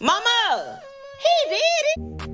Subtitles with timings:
[0.00, 0.80] Mama,
[1.20, 2.24] he did it.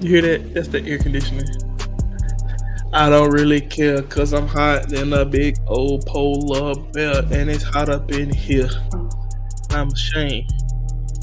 [0.00, 0.54] You hear that?
[0.54, 1.48] That's the air conditioning.
[2.92, 7.64] I don't really care because I'm hot than a big old polar bear and it's
[7.64, 8.70] hot up in here.
[9.70, 10.52] I'm ashamed.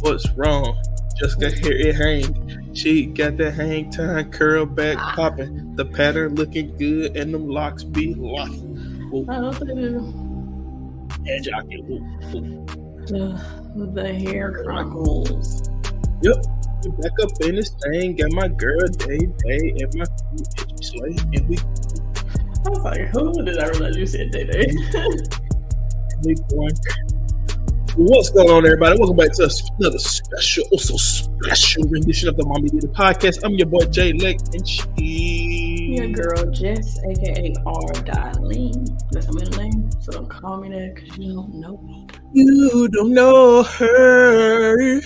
[0.02, 0.77] What's wrong?
[1.18, 2.73] Just got here it hang.
[2.73, 5.75] She got that hang time curl back popping.
[5.75, 8.73] The pattern looking good and them locks be locking.
[9.13, 9.98] Ooh, I hope they do.
[11.27, 11.84] and jockey.
[11.88, 12.66] Ooh, ooh.
[13.05, 15.70] The, the hair chronicles.
[16.23, 16.38] Yep.
[16.99, 20.05] Back up in this thing, got my girl Day Day and my
[20.81, 21.58] slay, and we
[22.66, 24.66] I was like, who did I realize you said Day Day?
[26.23, 26.72] we going.
[27.95, 28.98] What's going on, everybody?
[28.98, 29.44] Welcome back to
[29.80, 33.41] another special, oh, also special rendition of the Mama He Did podcast.
[33.44, 35.42] I'm your boy Jay Leck, and she.
[36.13, 37.73] Girl Jess, aka R.
[38.05, 38.88] Darlene.
[39.12, 42.08] That's my middle name, so don't call me that because you don't know me.
[42.33, 45.02] You don't know her.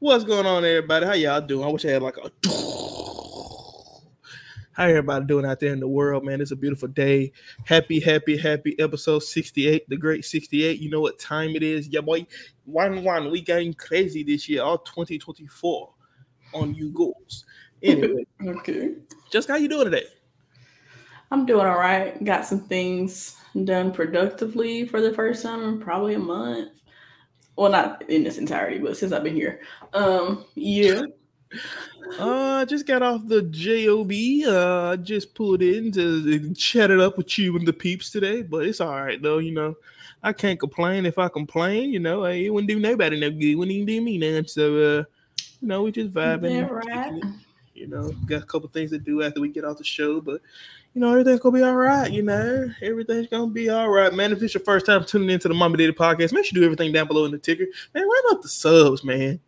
[0.00, 1.06] What's going on, everybody?
[1.06, 1.64] How y'all doing?
[1.64, 2.28] I wish I had like a.
[4.72, 6.40] How everybody doing out there in the world, man?
[6.40, 7.32] It's a beautiful day.
[7.64, 10.80] Happy, happy, happy episode 68, the great 68.
[10.80, 11.86] You know what time it is?
[11.86, 12.26] Yeah, boy.
[12.64, 13.30] One one.
[13.30, 15.94] We going crazy this year, all 2024
[16.54, 17.44] on you goals.
[17.82, 18.94] Anyway, Okay.
[19.30, 20.04] just how you doing today?
[21.30, 22.22] I'm doing all right.
[22.24, 26.72] Got some things done productively for the first time in probably a month.
[27.56, 29.60] Well, not in its entirety, but since I've been here.
[29.92, 31.02] Um, yeah.
[32.18, 34.10] Uh, I just got off the job.
[34.46, 38.42] Uh, I just pulled in to chat it up with you and the peeps today,
[38.42, 39.38] but it's all right though.
[39.38, 39.74] You know,
[40.22, 41.06] I can't complain.
[41.06, 43.54] If I complain, you know, hey, it wouldn't do nobody no good.
[43.54, 44.46] Wouldn't even do me none.
[44.46, 45.04] So, uh,
[45.60, 46.58] you know, we just vibing.
[46.58, 47.22] Yeah, right.
[47.80, 50.42] You know, got a couple things to do after we get off the show, but
[50.92, 52.10] you know, everything's gonna be all right.
[52.10, 54.32] You know, everything's gonna be all right, man.
[54.32, 56.56] If it's your first time tuning into the Mama He Did It podcast, make sure
[56.56, 57.64] you do everything down below in the ticker.
[57.94, 59.40] Man, run up the subs, man.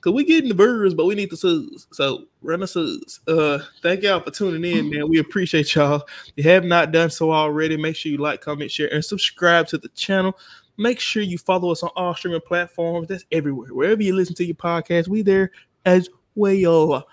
[0.00, 1.86] Cause we getting the birds, but we need the subs.
[1.92, 3.20] So run the subs.
[3.28, 5.08] Uh, thank y'all for tuning in, man.
[5.10, 6.08] We appreciate y'all.
[6.36, 9.66] If you have not done so already, make sure you like, comment, share, and subscribe
[9.68, 10.38] to the channel.
[10.78, 13.08] Make sure you follow us on all streaming platforms.
[13.08, 13.74] That's everywhere.
[13.74, 15.50] Wherever you listen to your podcast, we there
[15.84, 17.06] as well.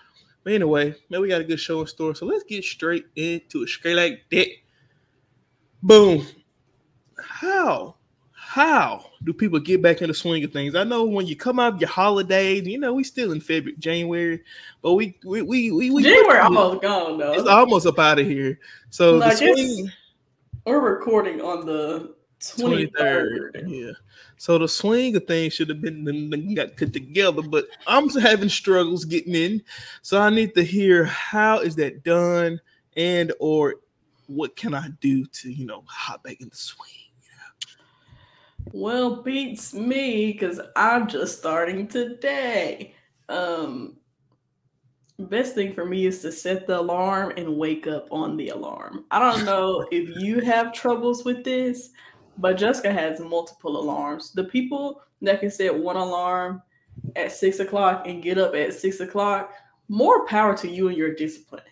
[0.48, 2.16] But anyway, man, we got a good show in store.
[2.16, 3.68] So let's get straight into it.
[3.68, 4.48] Straight like that.
[5.84, 6.26] Boom.
[7.22, 7.96] How?
[8.32, 10.74] How do people get back in the swing of things?
[10.74, 13.76] I know when you come out of your holidays, you know, we still in February,
[13.78, 14.42] January,
[14.82, 17.34] but we we we we, we January almost gone though.
[17.34, 18.58] it's almost up out of here.
[18.90, 19.92] So Like, swing
[20.66, 22.16] We're recording on the
[22.52, 23.52] 23rd.
[23.54, 23.64] 23rd.
[23.68, 23.92] Yeah.
[24.38, 28.10] So the swing of things should have been done- done got put together, but I'm
[28.10, 29.64] having struggles getting in.
[30.02, 32.60] So I need to hear how is that done
[32.96, 33.76] and or
[34.28, 36.90] what can I do to, you know, hop back in the swing.
[38.74, 42.94] Well, beats me because I'm just starting today.
[43.30, 43.98] Um,
[45.20, 49.06] best thing for me is to set the alarm and wake up on the alarm.
[49.12, 51.92] I don't know if you have troubles with this,
[52.38, 54.32] but Jessica has multiple alarms.
[54.32, 56.62] The people that can set one alarm
[57.16, 59.54] at six o'clock and get up at six o'clock,
[59.88, 61.64] more power to you and your discipline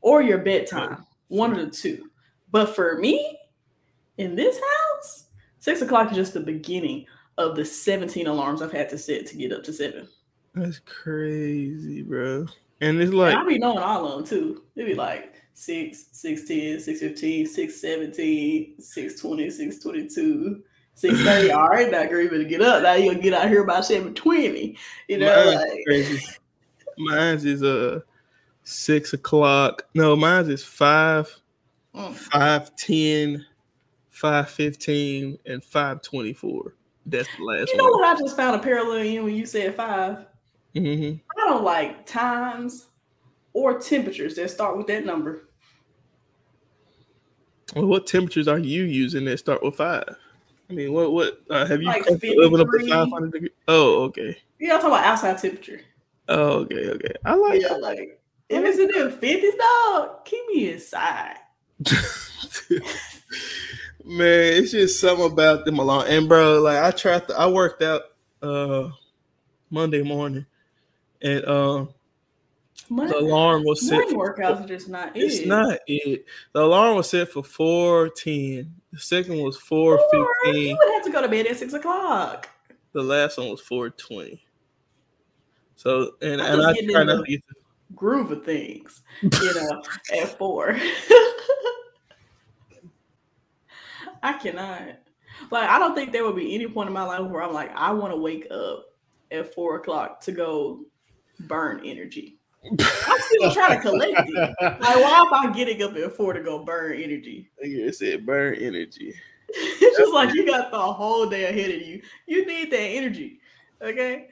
[0.00, 2.10] or your bedtime, one of the two.
[2.50, 3.38] But for me,
[4.16, 5.26] in this house,
[5.58, 9.36] six o'clock is just the beginning of the 17 alarms I've had to set to
[9.36, 10.08] get up to seven.
[10.54, 12.46] That's crazy, bro.
[12.80, 14.62] And it's And like I be knowing all of them too.
[14.74, 20.62] It'd be like 6, 610, 615, 617, 620, 622,
[20.94, 21.50] 630.
[21.52, 22.84] all right, now girl, you better get up.
[22.84, 24.78] Now you gonna get out here by 720.
[25.08, 26.26] You know, Mine's like crazy.
[26.96, 28.00] Mine's is uh
[28.62, 29.82] six o'clock.
[29.94, 31.28] No, mine's is five,
[31.92, 32.14] mm.
[32.14, 33.44] five ten,
[34.10, 36.76] five fifteen, and five twenty four.
[37.04, 37.92] That's the last you know one.
[37.94, 40.24] what I just found a parallel in when you said five?
[40.76, 42.86] hmm I don't like times
[43.54, 45.47] or temperatures that start with that number.
[47.74, 50.16] Well, what temperatures are you using that start with five?
[50.70, 53.52] I mean, what what uh, have you Like up to five hundred degrees?
[53.68, 54.36] Oh, okay.
[54.58, 55.80] Yeah, I'm talking about outside temperature.
[56.28, 57.12] Oh, okay, okay.
[57.24, 61.36] I like Yeah, like if it's in the 50s, dog, keep me inside.
[64.04, 66.06] Man, it's just something about them alone.
[66.08, 68.02] And bro, like I tried to I worked out
[68.42, 68.88] uh
[69.70, 70.46] Monday morning
[71.22, 71.88] and um
[72.90, 75.46] Monday, the alarm was set morning for, workouts are just not it's it.
[75.46, 76.24] not it.
[76.52, 78.74] The alarm was set for four ten.
[78.92, 80.70] The second was four fifteen.
[80.70, 82.48] You would have to go to bed at six o'clock.
[82.92, 84.42] The last one was four twenty.
[85.76, 87.54] So and, I'm and I getting try not to get to
[87.94, 89.82] Groove of things, you know,
[90.20, 90.76] at four.
[94.22, 94.98] I cannot.
[95.50, 97.74] Like, I don't think there would be any point in my life where I'm like,
[97.74, 98.86] I want to wake up
[99.30, 100.80] at four o'clock to go
[101.40, 102.37] burn energy.
[102.70, 104.54] I'm still trying to collect it.
[104.60, 107.50] Like, why am I getting up at four to go burn energy?
[107.64, 109.14] Nigga said burn energy.
[109.50, 112.02] It's just like you got the whole day ahead of you.
[112.26, 113.40] You need that energy.
[113.80, 114.28] Okay.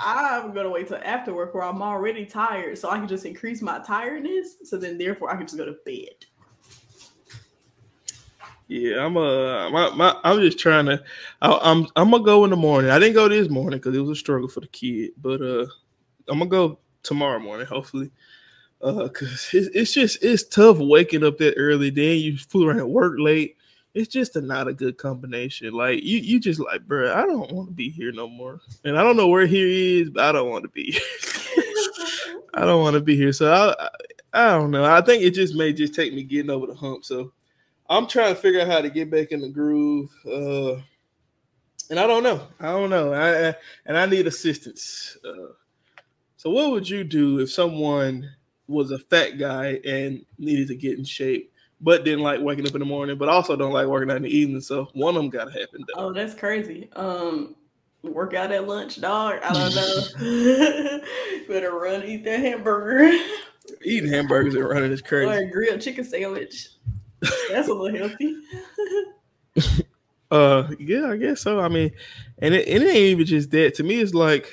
[0.00, 3.62] I'm gonna wait till after work where I'm already tired, so I can just increase
[3.62, 4.56] my tiredness.
[4.64, 6.26] So then, therefore, I can just go to bed.
[8.68, 11.02] Yeah, I'm uh, my, my, I'm just trying to.
[11.42, 12.90] I, I'm I'm gonna go in the morning.
[12.90, 15.66] I didn't go this morning because it was a struggle for the kid, but uh,
[16.28, 18.10] I'm gonna go tomorrow morning, hopefully.
[18.82, 21.90] Uh, cause it's, it's just it's tough waking up that early.
[21.90, 23.56] Then you fool around work late.
[23.92, 25.72] It's just a, not a good combination.
[25.72, 28.60] Like you, you just like, bro, I don't want to be here no more.
[28.84, 30.96] And I don't know where here is, but I don't want to be.
[32.54, 33.32] I don't want to be here.
[33.32, 33.90] So I, I,
[34.32, 34.84] I don't know.
[34.84, 37.04] I think it just may just take me getting over the hump.
[37.04, 37.32] So
[37.88, 40.10] I'm trying to figure out how to get back in the groove.
[40.24, 40.80] Uh,
[41.90, 42.46] and I don't know.
[42.60, 43.12] I don't know.
[43.12, 43.54] I, I
[43.86, 45.18] and I need assistance.
[45.24, 45.52] Uh,
[46.40, 48.26] so what would you do if someone
[48.66, 51.52] was a fat guy and needed to get in shape,
[51.82, 54.22] but didn't like waking up in the morning, but also don't like working out in
[54.22, 54.62] the evening?
[54.62, 55.84] So one of them got to happen.
[55.86, 56.06] Though.
[56.06, 56.88] Oh, that's crazy.
[56.96, 57.56] Um,
[58.02, 59.40] work out at lunch, dog.
[59.44, 61.00] I don't know.
[61.46, 63.22] Better run, eat that hamburger.
[63.84, 65.30] Eating hamburgers and running is crazy.
[65.30, 66.68] Or a grilled chicken sandwich.
[67.50, 68.36] That's a little healthy.
[70.30, 71.60] Uh, yeah, I guess so.
[71.60, 71.90] I mean,
[72.38, 73.74] and it, it ain't even just that.
[73.74, 74.50] To me, it's like,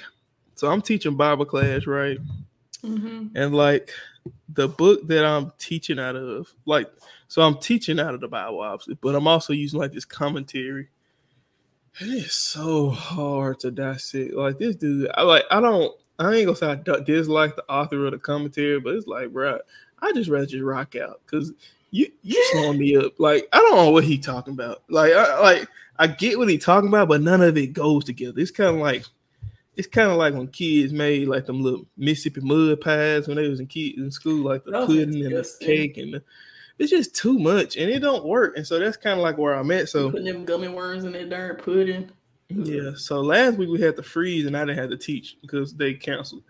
[0.58, 2.18] so I'm teaching Bible class, right?
[2.82, 3.92] hmm And like
[4.50, 6.90] the book that I'm teaching out of, like,
[7.28, 10.90] so I'm teaching out of the Bible, obviously, but I'm also using like this commentary.
[12.00, 14.34] It is so hard to dissect.
[14.34, 15.46] Like this dude, I like.
[15.50, 15.96] I don't.
[16.20, 19.60] I ain't gonna say I dislike the author of the commentary, but it's like, bro,
[20.02, 21.54] I just rather just rock out because
[21.92, 23.20] you you slowing me up.
[23.20, 24.84] Like I don't know what he talking about.
[24.90, 25.68] Like I like
[25.98, 28.40] I get what he talking about, but none of it goes together.
[28.40, 29.04] It's kind of like
[29.78, 33.48] it's kind of like when kids made like them little Mississippi mud pies when they
[33.48, 36.24] was in kids in school, like the pudding and the cake and the,
[36.80, 38.58] it's just too much and it don't work.
[38.58, 39.88] And so that's kind of like where I'm at.
[39.90, 42.10] So Putting them gummy worms in that darn pudding.
[42.50, 42.92] yeah.
[42.96, 45.94] So last week we had to freeze and I didn't have to teach because they
[45.94, 46.44] canceled.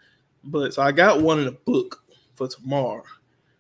[0.46, 2.04] But so I got one in a book
[2.36, 3.04] for tomorrow.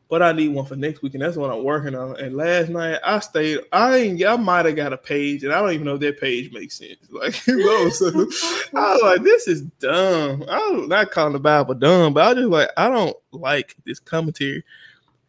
[0.09, 2.17] But I need one for next week, and that's what I'm working on.
[2.17, 3.59] And last night I stayed.
[3.73, 4.25] I ain't.
[4.25, 6.77] I might have got a page, and I don't even know if that page makes
[6.77, 6.97] sense.
[7.11, 11.73] Like, you know, so I was like, "This is dumb." I'm not calling the Bible
[11.73, 14.63] dumb, but I just like I don't like this commentary,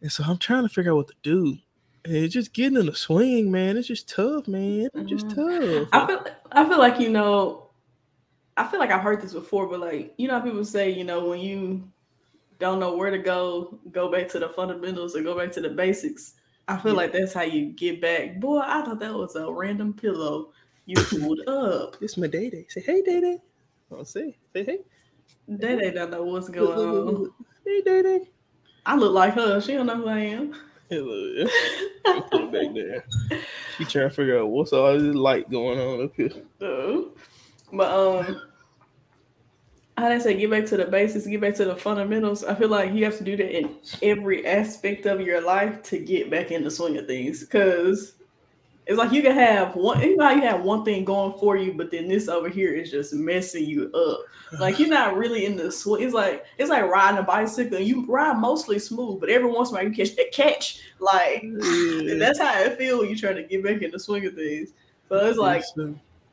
[0.01, 1.57] and so I'm trying to figure out what to do.
[2.05, 3.75] And it's just getting in the swing, man.
[3.75, 4.89] It's just tough, man.
[4.93, 5.79] It's just mm-hmm.
[5.79, 5.89] tough.
[5.91, 7.69] I feel I feel like you know,
[8.55, 11.03] I feel like I've heard this before, but like you know, how people say you
[11.03, 11.89] know when you
[12.59, 15.69] don't know where to go, go back to the fundamentals or go back to the
[15.69, 16.35] basics.
[16.67, 16.97] I feel Yeah.
[16.97, 18.39] like that's how you get back.
[18.39, 20.51] Boy, I thought that was a random pillow
[20.85, 21.97] you pulled up.
[22.01, 22.65] It's my day day.
[22.69, 23.37] Say hey, day day.
[23.91, 24.79] I'll say say hey.
[25.47, 27.31] They they don't know what's going on.
[27.65, 28.29] Hey, day day.
[28.85, 29.59] I look like her.
[29.61, 30.55] She don't know who I am.
[30.89, 31.45] Hello.
[32.31, 33.05] Put back there.
[33.77, 36.31] She trying to figure out what's all this light going on up here.
[36.59, 37.11] So,
[37.73, 38.41] but um,
[39.99, 42.43] how they say, get back to the basics, get back to the fundamentals.
[42.43, 45.99] I feel like you have to do that in every aspect of your life to
[45.99, 47.41] get back in the swing of things.
[47.41, 48.13] Because
[48.85, 51.55] it's like you can have one, you know how you have one thing going for
[51.57, 54.21] you, but then this over here is just messing you up.
[54.59, 56.03] Like you're not really in the swing.
[56.03, 57.77] It's like it's like riding a bicycle.
[57.77, 60.81] and You ride mostly smooth, but every once in a while you catch that catch.
[60.99, 61.61] Like and
[62.21, 64.71] that's how it feel when You trying to get back in the swing of things.
[65.07, 65.63] But it's like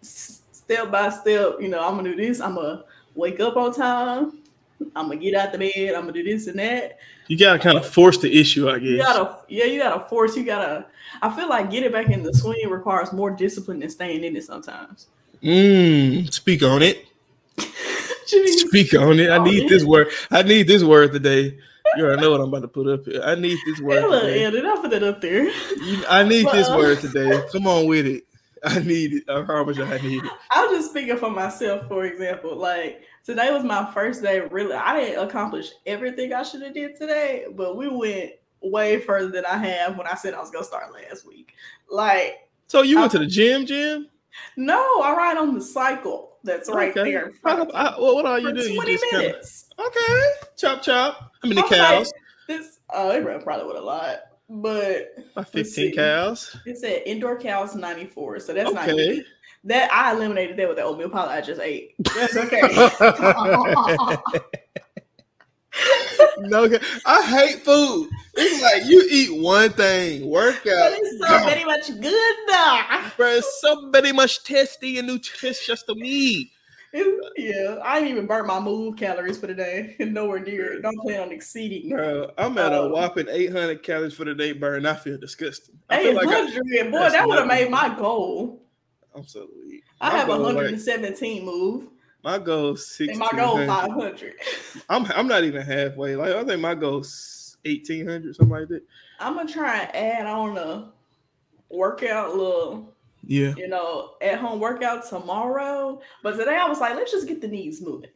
[0.00, 2.40] step by step, you know, I'm gonna do this.
[2.40, 2.84] I'm gonna
[3.16, 4.38] wake up on time.
[4.94, 5.94] I'm gonna get out the bed.
[5.94, 6.98] I'm gonna do this and that.
[7.28, 8.88] you gotta kind of force the issue, I guess.
[8.88, 9.06] You guess.
[9.06, 10.36] gotta, yeah, you gotta force.
[10.36, 10.86] You gotta.
[11.22, 14.44] I feel like getting back in the swing requires more discipline than staying in it
[14.44, 15.06] sometimes.
[15.42, 17.06] Mm, speak on it.
[18.26, 19.30] Speak on it.
[19.30, 20.08] I need this word.
[20.30, 21.56] I need this word today.
[21.96, 23.22] You already know what I'm about to put up here.
[23.22, 24.44] I need this word Ella, today.
[24.44, 24.64] edit.
[24.64, 25.48] I'll put it up there.
[26.08, 27.42] I need this word today.
[27.52, 28.24] Come on with it.
[28.66, 29.24] I need it.
[29.30, 30.22] I promise I need.
[30.50, 32.56] I'm just speaking for myself, for example.
[32.56, 34.40] Like today was my first day.
[34.40, 38.32] Really, I didn't accomplish everything I should have did today, but we went
[38.62, 41.54] way further than I have when I said I was gonna start last week.
[41.90, 44.08] Like, So you went to the gym, Jim?
[44.56, 47.10] no, I ride on the cycle that's right Okay.
[47.12, 47.32] there.
[47.44, 48.62] How- of me how- what, all you for do?
[48.68, 49.64] You 20 just kinda- minutes.
[49.78, 50.30] okay.
[50.56, 51.32] Chop chop.
[51.42, 52.06] How many I'm cows?
[52.08, 52.14] like,
[52.58, 54.18] this oh, it ran probably with a lot,
[54.48, 56.56] but About 15 cows.
[56.66, 59.16] it said indoor cows 94, so that's not Okay.
[59.16, 59.24] good.
[59.64, 61.94] That I eliminated that with the oatmeal pilot I just ate.
[62.14, 62.60] That's okay.
[66.38, 66.68] no,
[67.04, 68.08] I hate food.
[68.34, 70.64] It's like you eat one thing, work out.
[70.64, 72.80] But it's so very much good though.
[73.16, 76.52] Bro, it's so very much tasty and nutritious to me.
[76.92, 79.96] It's- yeah, I ain't even burnt my move calories for the day.
[80.00, 80.82] Nowhere near it.
[80.82, 81.90] Don't plan on exceeding.
[81.90, 84.86] Bro, I'm at a Um, whopping 800 calories for the day burn.
[84.86, 85.78] I feel disgusting.
[85.90, 88.62] I Hey, feel like I, boy, that would have made my goal.
[89.14, 89.82] I'm so weak.
[90.00, 91.88] I My have goal, like, 117 move,
[92.22, 94.34] my goal is and my goal 500.
[94.88, 96.16] I'm I'm not even halfway.
[96.16, 98.82] Like I think my goal is 1800, something like that.
[99.20, 100.92] I'm gonna try and add on a
[101.70, 102.94] workout little,
[103.26, 103.54] Yeah.
[103.56, 106.00] you know, at home workout tomorrow.
[106.22, 108.10] But today I was like, let's just get the knees moving.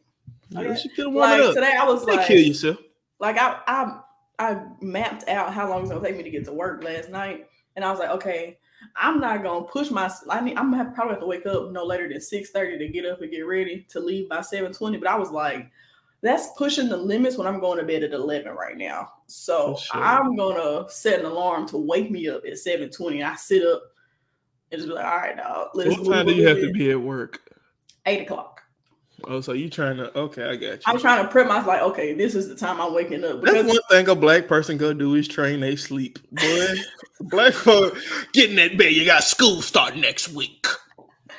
[0.49, 0.79] yeah Okay.
[0.81, 1.53] should get warming Like up.
[1.55, 2.77] today I was like, kill yourself.
[3.19, 3.99] like I I
[4.39, 7.47] I mapped out how long it's gonna take me to get to work last night,
[7.75, 8.57] and I was like, okay,
[8.95, 10.09] I'm not gonna push my.
[10.29, 12.77] I mean, I'm gonna have, probably have to wake up no later than six thirty
[12.79, 14.97] to get up and get ready to leave by seven twenty.
[14.97, 15.69] But I was like,
[16.21, 19.11] that's pushing the limits when I'm going to bed at eleven right now.
[19.27, 20.01] So sure.
[20.01, 23.21] I'm gonna set an alarm to wake me up at seven twenty.
[23.21, 23.83] I sit up
[24.71, 27.01] and just be like, all right, dog, What time do you have to be at
[27.01, 27.41] work?
[28.05, 28.63] Eight o'clock.
[29.25, 30.17] Oh, so you trying to?
[30.17, 30.79] Okay, I got you.
[30.85, 31.67] I'm trying to prep myself.
[31.67, 34.77] Like, okay, this is the time I'm waking up That's one thing a black person
[34.77, 36.17] go do is train they sleep.
[36.31, 36.67] Boy,
[37.21, 37.97] black folk
[38.33, 38.93] get in that bed.
[38.93, 40.65] You got school start next week.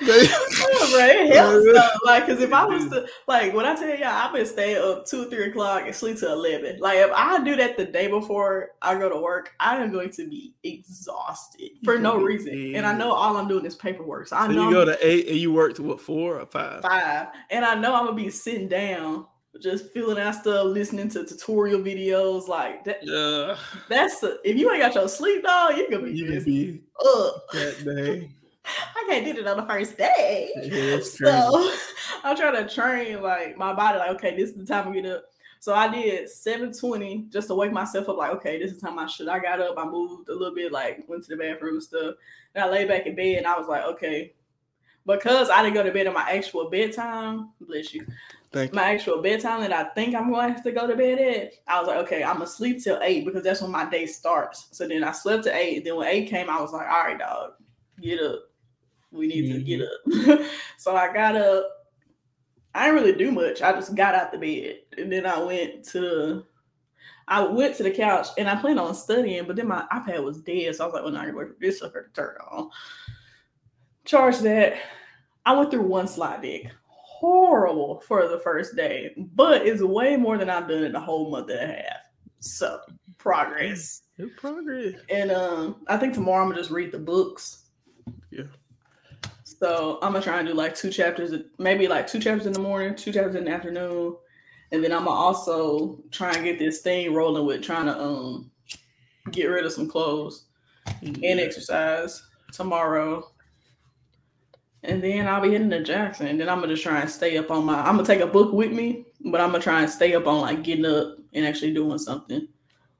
[0.00, 0.28] They-
[0.72, 2.06] Yeah, bro, it helps though.
[2.06, 5.06] Like, cause if I was to like when I tell y'all, I've been staying up
[5.06, 6.78] two, three o'clock and sleep till eleven.
[6.80, 10.10] Like, if I do that the day before I go to work, I am going
[10.12, 12.74] to be exhausted for no reason.
[12.74, 13.16] And I know mm.
[13.16, 14.28] all I'm doing is paperwork.
[14.28, 16.46] So I so know you go to eight and you work to what four or
[16.46, 16.82] five?
[16.82, 19.26] five, and I know I'm gonna be sitting down,
[19.60, 22.48] just feeling out stuff, listening to tutorial videos.
[22.48, 22.98] Like that.
[23.02, 23.56] Yeah,
[23.88, 26.82] That's the, if you ain't got your sleep, dog, you're gonna be you just be
[27.04, 27.44] up.
[27.52, 28.30] that day.
[28.64, 30.50] I can't do it on the first day.
[30.62, 31.72] Yeah, so
[32.24, 35.10] I'm trying to train like my body, like, okay, this is the time to get
[35.10, 35.24] up.
[35.62, 38.98] So I did 720 just to wake myself up, like, okay, this is the time
[38.98, 39.28] I should.
[39.28, 42.16] I got up, I moved a little bit, like went to the bathroom and stuff.
[42.54, 44.34] And I lay back in bed and I was like, okay.
[45.06, 48.06] Because I didn't go to bed at my actual bedtime, bless you,
[48.52, 48.76] Thank you.
[48.76, 51.52] my actual bedtime that I think I'm going to have to go to bed at,
[51.66, 54.68] I was like, okay, I'm gonna sleep till eight because that's when my day starts.
[54.72, 55.84] So then I slept till eight.
[55.84, 57.52] Then when eight came, I was like, all right, dog,
[58.00, 58.51] get up.
[59.12, 60.40] We need to get up.
[60.78, 61.68] so I got up.
[62.74, 63.60] I didn't really do much.
[63.60, 66.44] I just got out the bed and then I went to
[67.28, 70.40] I went to the couch and I planned on studying, but then my iPad was
[70.40, 70.74] dead.
[70.74, 72.70] So I was like, well, now I can wait for this sucker to turn on.
[74.04, 74.74] Charge that.
[75.46, 76.72] I went through one slide deck.
[76.86, 81.30] Horrible for the first day, but it's way more than I've done in a whole
[81.30, 82.00] month and a half.
[82.40, 82.80] So
[83.18, 84.02] progress.
[84.16, 84.94] Good progress.
[85.08, 87.66] And um, I think tomorrow I'm gonna just read the books.
[88.30, 88.44] Yeah.
[89.62, 92.58] So I'm gonna try and do like two chapters, maybe like two chapters in the
[92.58, 94.16] morning, two chapters in the afternoon,
[94.72, 98.50] and then I'm gonna also try and get this thing rolling with trying to um
[99.30, 100.46] get rid of some clothes
[101.00, 103.30] and exercise tomorrow.
[104.82, 106.26] And then I'll be heading to Jackson.
[106.26, 108.26] And then I'm gonna just try and stay up on my I'm gonna take a
[108.26, 111.46] book with me, but I'm gonna try and stay up on like getting up and
[111.46, 112.48] actually doing something.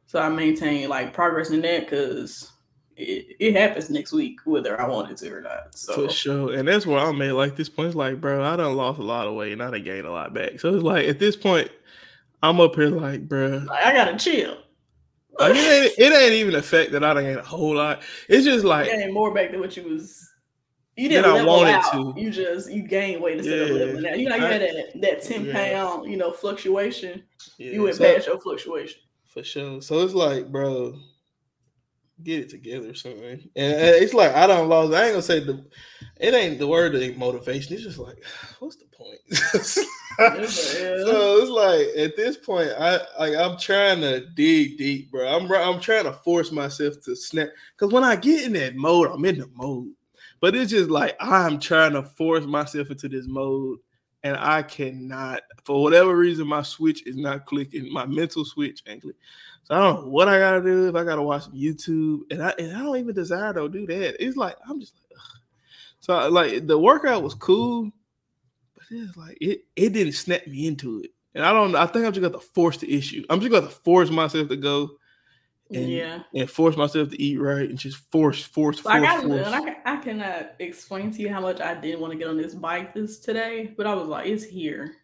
[0.06, 2.51] So I maintain like progress in that because
[2.96, 5.76] it, it happens next week whether I want it to or not.
[5.76, 6.54] So For sure.
[6.54, 7.34] And that's where I'm at.
[7.34, 9.70] Like this point, it's like, bro, I done lost a lot of weight and I
[9.70, 10.60] done gained a lot back.
[10.60, 11.70] So it's like at this point,
[12.42, 14.58] I'm up here like, bro, like, I gotta chill.
[15.38, 15.58] like, it,
[15.98, 18.02] ain't, it ain't even the fact that I done gained a whole lot.
[18.28, 20.28] It's just like, You gained more back than what you was.
[20.96, 21.92] You didn't I wanted out.
[21.92, 22.14] to.
[22.20, 23.74] You just you gained weight instead of Yeah.
[23.74, 24.18] leveling out.
[24.18, 25.52] You know you I- had that that ten Yeah.
[25.54, 27.22] pound you know fluctuation.
[27.56, 29.00] yeah, you went so- past your fluctuation.
[29.24, 29.80] For sure.
[29.80, 30.94] So it's like, bro,
[32.24, 33.12] get it together, son.
[33.12, 34.92] And it's like I don't lost.
[34.92, 35.64] I ain't gonna say the.
[36.20, 37.74] It ain't the word ain't motivation.
[37.74, 38.22] It's just like,
[38.58, 39.88] what's the point?
[40.18, 45.26] So it's like at this point, I like I'm trying to dig deep, bro.
[45.26, 49.08] I'm I'm trying to force myself to snap because when I get in that mode,
[49.10, 49.92] I'm in the mode.
[50.40, 53.78] But it's just like I'm trying to force myself into this mode,
[54.24, 57.92] and I cannot, for whatever reason, my switch is not clicking.
[57.92, 59.20] My mental switch ain't clicking.
[59.72, 60.88] I don't know what I gotta do.
[60.88, 64.24] If I gotta watch YouTube, and I and I don't even desire to do that.
[64.24, 65.38] It's like I'm just like, ugh.
[66.00, 67.90] so like the workout was cool,
[68.74, 71.10] but it's like it it didn't snap me into it.
[71.34, 71.74] And I don't.
[71.74, 73.24] I think I'm just gonna force the issue.
[73.30, 74.90] I'm just gonna force myself to go
[75.74, 76.22] and, yeah.
[76.34, 79.46] and force myself to eat right and just force, force, force, I, force.
[79.46, 82.18] and I, can, I cannot uh, explain to you how much I didn't want to
[82.18, 84.96] get on this bike this today, but I was like, it's here.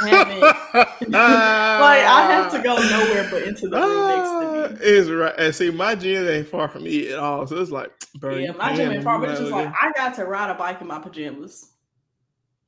[0.00, 0.40] Haven't-
[1.12, 4.62] like I have to go nowhere but into the room next to me.
[4.64, 5.34] Ah, it's right.
[5.38, 7.46] And see, my gym ain't far from me at all.
[7.46, 7.90] So it's like,
[8.20, 10.54] bro, Yeah, my gym ain't far, but it's just like I got to ride a
[10.54, 11.72] bike in my pajamas.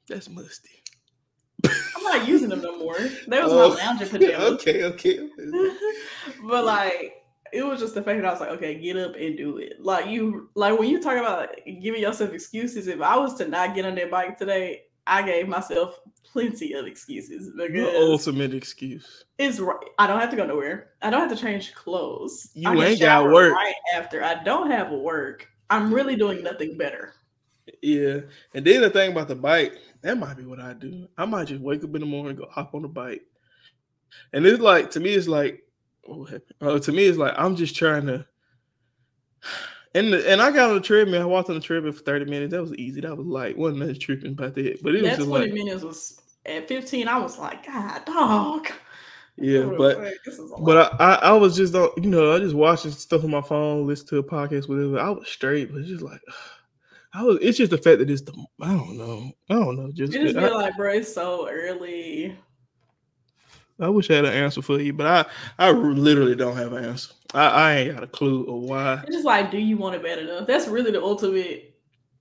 [0.09, 0.71] that's musty.
[1.67, 2.97] I'm not using them no more.
[2.99, 4.53] They was Oh, my lounging pajamas.
[4.63, 5.29] okay, okay.
[6.49, 7.15] but like
[7.53, 9.75] it was just the fact that I was like, okay, get up and do it.
[9.81, 11.49] Like you like when you talk about
[11.83, 15.49] giving yourself excuses, if I was to not get on that bike today, I gave
[15.49, 19.25] myself plenty of excuses The ultimate excuse.
[19.39, 19.77] it's right.
[19.99, 20.91] I don't have to go nowhere.
[21.03, 22.51] I don't have to change clothes.
[22.55, 23.53] You I ain't got work.
[23.53, 24.23] right after.
[24.23, 25.49] I don't have work.
[25.69, 27.15] I'm really doing nothing better.
[27.83, 28.21] Yeah.
[28.55, 31.09] And then the thing about the bike, that might be what I do.
[31.19, 33.23] I might just wake up in the morning, go hop on the bike.
[34.33, 35.63] And it's like to me, it's like?
[36.61, 38.27] Oh, to me, it's like I'm just trying to.
[39.95, 41.23] And the, and I got on the treadmill.
[41.23, 42.53] I walked on the treadmill for 30 minutes.
[42.53, 43.01] That was easy.
[43.01, 43.59] That was light.
[43.59, 44.83] one minute tripping about that.
[44.83, 47.09] But it was That just 20 like, minutes was at 15.
[47.09, 48.69] I was like, God, dog.
[49.37, 49.65] yeah.
[49.77, 51.01] But like, this is a but.
[51.01, 53.87] I, I I was just on, you know, I just watching stuff on my phone,
[53.87, 54.99] listen to a podcast, whatever.
[55.01, 56.21] I was straight, but it's just like.
[57.13, 57.39] I was.
[57.43, 58.33] It's just the fact that it's the.
[58.61, 59.33] I don't know.
[59.51, 59.91] I don't know.
[59.91, 60.13] Just.
[60.13, 62.39] you just feel like, bro, it's so early.
[63.81, 65.07] I wish I had an answer for you, but
[65.59, 67.13] I I literally don't have an answer.
[67.35, 69.03] I, I ain't got a clue of why.
[69.07, 70.47] It's just like, do you want it bad enough?
[70.47, 71.75] That's really the ultimate.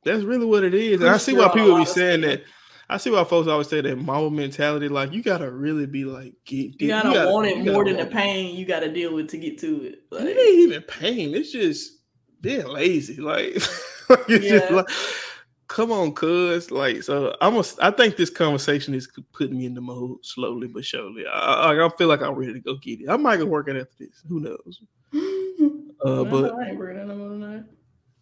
[0.04, 1.02] That's really what it is.
[1.02, 2.44] And I see why people be saying that.
[2.92, 4.90] I see why folks always say that mama mentality.
[4.90, 6.82] Like you gotta really be like get.
[6.82, 9.60] You gotta, want it more gotta than the pain you gotta deal with to get
[9.60, 10.00] to it.
[10.10, 11.36] Like, it ain't even pain.
[11.36, 12.00] It's just
[12.42, 13.20] being lazy.
[13.30, 13.58] Like,
[14.28, 14.90] it's just like,
[15.68, 16.72] come on, cuz.
[16.72, 17.58] Like, so I'm.
[17.58, 21.28] A, I think this conversation is putting me in the mode slowly but surely.
[21.28, 23.10] I, I, I feel like I'm ready to go get it.
[23.10, 24.24] I might go work it after this.
[24.28, 24.82] Who knows?
[25.14, 27.66] Uh, but I ain't bringing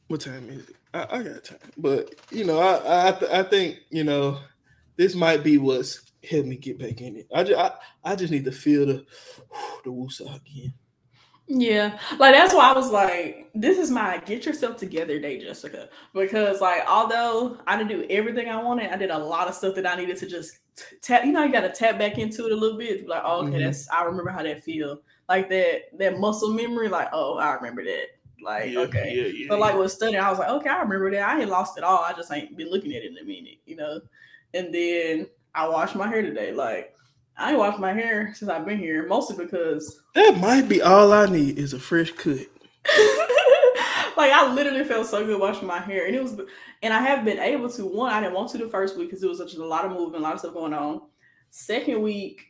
[0.07, 0.75] what time is it?
[0.93, 1.57] I, I got time.
[1.77, 4.39] But you know, I I, th- I think you know
[4.95, 7.27] this might be what's helped me get back in it.
[7.33, 7.71] I just I,
[8.03, 9.05] I just need to feel the
[9.83, 10.73] the woosah again.
[11.49, 15.87] Yeah, like that's why I was like, this is my get yourself together day, Jessica.
[16.13, 19.75] Because like, although I didn't do everything I wanted, I did a lot of stuff
[19.75, 20.57] that I needed to just
[21.01, 21.23] tap.
[21.23, 23.07] You know, you got to tap back into it a little bit.
[23.07, 23.63] Like, oh, okay, Mhm.
[23.65, 24.99] that's I remember how that feel.
[25.29, 26.89] Like that that muscle memory.
[26.89, 28.05] Like, oh, I remember that.
[28.43, 29.13] Like, Yeah, okay.
[29.13, 29.45] yeah, yeah.
[29.49, 31.27] But like with studying, I was like, okay, I remember that.
[31.27, 32.03] I ain't lost it all.
[32.03, 33.99] I just ain't been looking at it in a minute, you know.
[34.53, 36.53] And then I washed my hair today.
[36.53, 36.93] Like
[37.37, 41.13] I ain't washed my hair since I've been here, mostly because that might be all
[41.13, 42.39] I need is a fresh cut.
[44.17, 46.39] like I literally felt so good washing my hair, and it was,
[46.81, 47.85] and I have been able to.
[47.85, 49.91] One, I didn't want to the first week because it was such a lot of
[49.91, 51.01] moving, a lot of stuff going on.
[51.49, 52.41] Second week,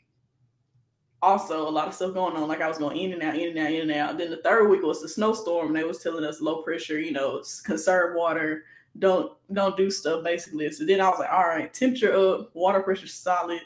[1.21, 2.47] also a lot of stuff going on.
[2.47, 4.17] Like I was going in and out, in and out, in and out.
[4.17, 5.67] Then the third week was the snowstorm.
[5.67, 8.63] And they was telling us low pressure, you know, conserve water,
[8.99, 10.71] don't don't do stuff basically.
[10.71, 13.62] So then I was like, all right, temperature up, water pressure solid.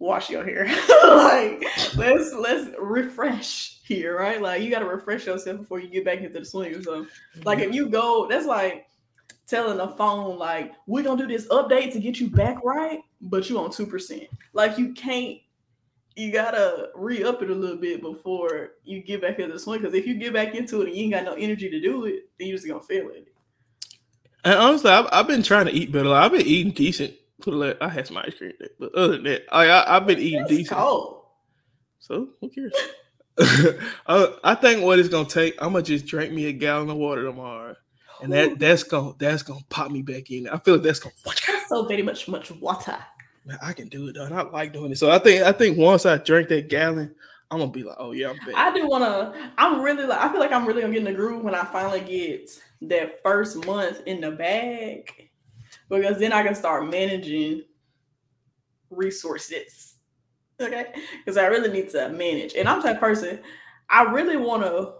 [0.00, 0.66] Wash your hair.
[1.04, 1.64] like
[1.96, 4.40] let's let's refresh here, right?
[4.40, 6.80] Like you got to refresh yourself before you get back into the swing.
[6.84, 7.06] So
[7.44, 8.86] like if you go, that's like
[9.48, 13.50] telling a phone like we're gonna do this update to get you back right, but
[13.50, 14.24] you on two percent.
[14.52, 15.38] Like you can't.
[16.18, 19.80] You gotta re-up it a little bit before you get back into the swing.
[19.80, 22.06] Because if you get back into it and you ain't got no energy to do
[22.06, 23.32] it, then you're just gonna fail at it.
[24.44, 26.12] And honestly, I've, I've been trying to eat better.
[26.12, 27.14] I've been eating decent.
[27.40, 29.96] Put a little- I had some ice cream, today, but other than that, I, I
[29.96, 30.78] I've been eating It's decent.
[30.78, 31.22] cold.
[32.00, 32.72] So who cares?
[34.06, 36.96] uh, I think what it's gonna take, I'm gonna just drink me a gallon of
[36.96, 37.76] water tomorrow,
[38.20, 40.48] and that that's gonna that's gonna pop me back in.
[40.48, 41.14] I feel like that's gonna.
[41.24, 42.96] That's so very much much water.
[43.48, 44.26] Man, I can do it, though.
[44.26, 44.98] And I like doing it.
[44.98, 47.14] So I think I think once I drink that gallon,
[47.50, 48.54] I'm gonna be like, oh yeah, I'm back.
[48.54, 49.50] I do want to.
[49.56, 50.20] I'm really like.
[50.20, 52.50] I feel like I'm really gonna get in the groove when I finally get
[52.82, 55.30] that first month in the bag,
[55.88, 57.62] because then I can start managing
[58.90, 59.94] resources.
[60.60, 60.86] Okay,
[61.24, 63.40] because I really need to manage, and I'm type person.
[63.88, 64.92] I really want to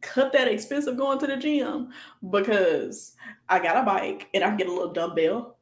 [0.00, 1.90] cut that expense of going to the gym
[2.30, 3.16] because
[3.50, 5.55] I got a bike and I get a little dumbbell,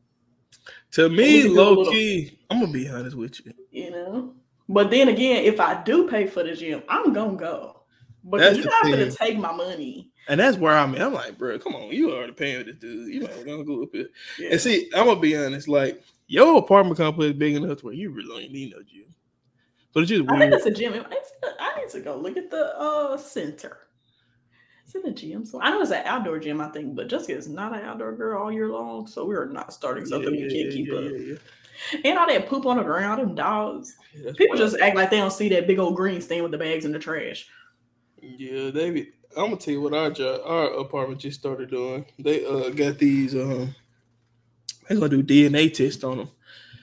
[0.92, 3.52] to me, low little- key, I'm gonna be honest with you.
[3.70, 4.34] you know.
[4.68, 7.82] But then again, if I do pay for the gym, I'm gonna go
[8.24, 10.10] But you're not gonna take my money.
[10.28, 11.02] And that's where I'm at.
[11.02, 13.12] I'm like, bro, come on, you already paying this dude.
[13.12, 14.08] You know, we're gonna go up here.
[14.38, 14.52] Yeah.
[14.52, 17.94] And see, I'm gonna be honest, like your apartment complex is big enough to where
[17.94, 19.04] you really don't need no gym.
[19.92, 20.94] But it's just I think it's a gym.
[21.60, 23.78] I need to go look at the uh center.
[24.94, 25.44] Is it a gym?
[25.44, 28.12] So I know it's an outdoor gym, I think, but Jessica is not an outdoor
[28.14, 31.04] girl all year long, so we're not starting something we can't keep up.
[31.04, 31.36] yeah.
[32.04, 33.96] And all that poop on the ground, them dogs.
[34.14, 36.58] Yeah, People just act like they don't see that big old green stain with the
[36.58, 37.48] bags in the trash.
[38.22, 39.08] Yeah, David.
[39.36, 42.06] I'm gonna tell you what our job, our apartment just started doing.
[42.20, 43.74] They uh got these um
[44.88, 46.30] they're gonna do DNA test on them.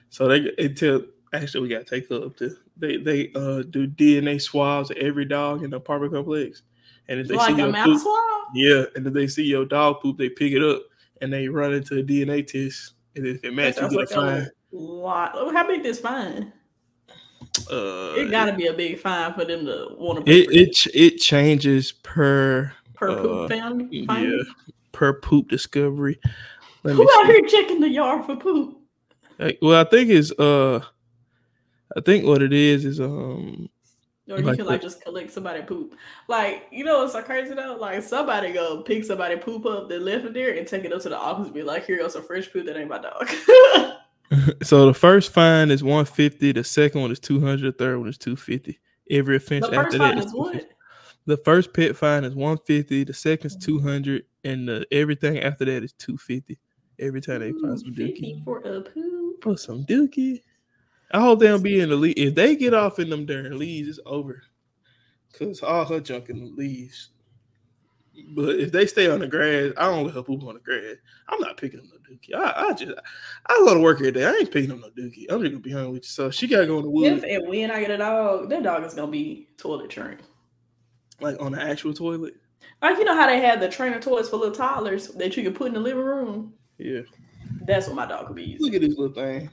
[0.10, 4.91] So they tell actually we gotta take up to they they uh do DNA swabs
[4.91, 6.63] of every dog in the apartment complex.
[7.08, 8.18] And if they like see a your mouth poop,
[8.54, 10.82] yeah, and if they see your dog poop, they pick it up
[11.22, 12.94] and they run into a DNA test.
[13.16, 14.50] And if it matches, sounds you get like a- fine.
[14.72, 15.32] Lot.
[15.36, 16.54] oh, How big this fine?
[17.70, 20.32] Uh, It gotta be a big fine for them to want to.
[20.32, 23.94] it it ch- it changes per per uh, poop found.
[23.94, 24.42] yeah
[24.94, 26.20] per poop discovery.
[26.84, 27.34] Let Who out see.
[27.34, 28.78] here checking the yard for poop?
[29.40, 30.80] Like, well, I think it's uh,
[31.96, 33.70] I think what it is is um,
[34.30, 35.96] Or you Like can like just collect somebody poop.
[36.28, 37.76] Like, you know it's so crazy though?
[37.80, 41.02] Like somebody go pick somebody poop up that left it there and take it up
[41.02, 43.28] to the office and be like, here goes some fresh poop that ain't my dog.
[44.64, 47.98] so the first fine is one fifty, the second one is two hundred, the third
[47.98, 48.80] one is two fifty.
[49.10, 50.70] Every offense the after that is what?
[51.26, 53.66] The first pet fine is one fifty, the second is mm-hmm.
[53.66, 56.60] two hundred, and the, everything after that is two fifty.
[57.00, 59.44] Every time they find some dookie, for a poop.
[59.44, 60.42] for some dookie.
[61.13, 62.17] I hope they don't be in the lead.
[62.17, 64.41] If they get off in them darn leaves, it's over.
[65.34, 67.10] Cause all her junk in the leaves.
[68.36, 70.97] But if they stay on the grass, I don't let her poop on the grass.
[71.30, 72.36] I'm not picking up no dookie.
[72.36, 72.91] I, I just
[73.47, 74.26] I go to work every day.
[74.26, 75.26] I ain't picking up no dookie.
[75.30, 76.10] I'm just gonna be hungry with you.
[76.10, 78.63] So she gotta go in the If woods, and when I get a dog, that
[78.63, 80.21] dog is gonna be toilet trained.
[81.21, 82.36] like on the actual toilet.
[82.82, 85.54] Like you know how they have the trainer toys for little toddlers that you can
[85.54, 86.54] put in the living room.
[86.78, 87.02] Yeah.
[87.65, 88.65] That's what my dog could be using.
[88.65, 89.50] Look at this little thing.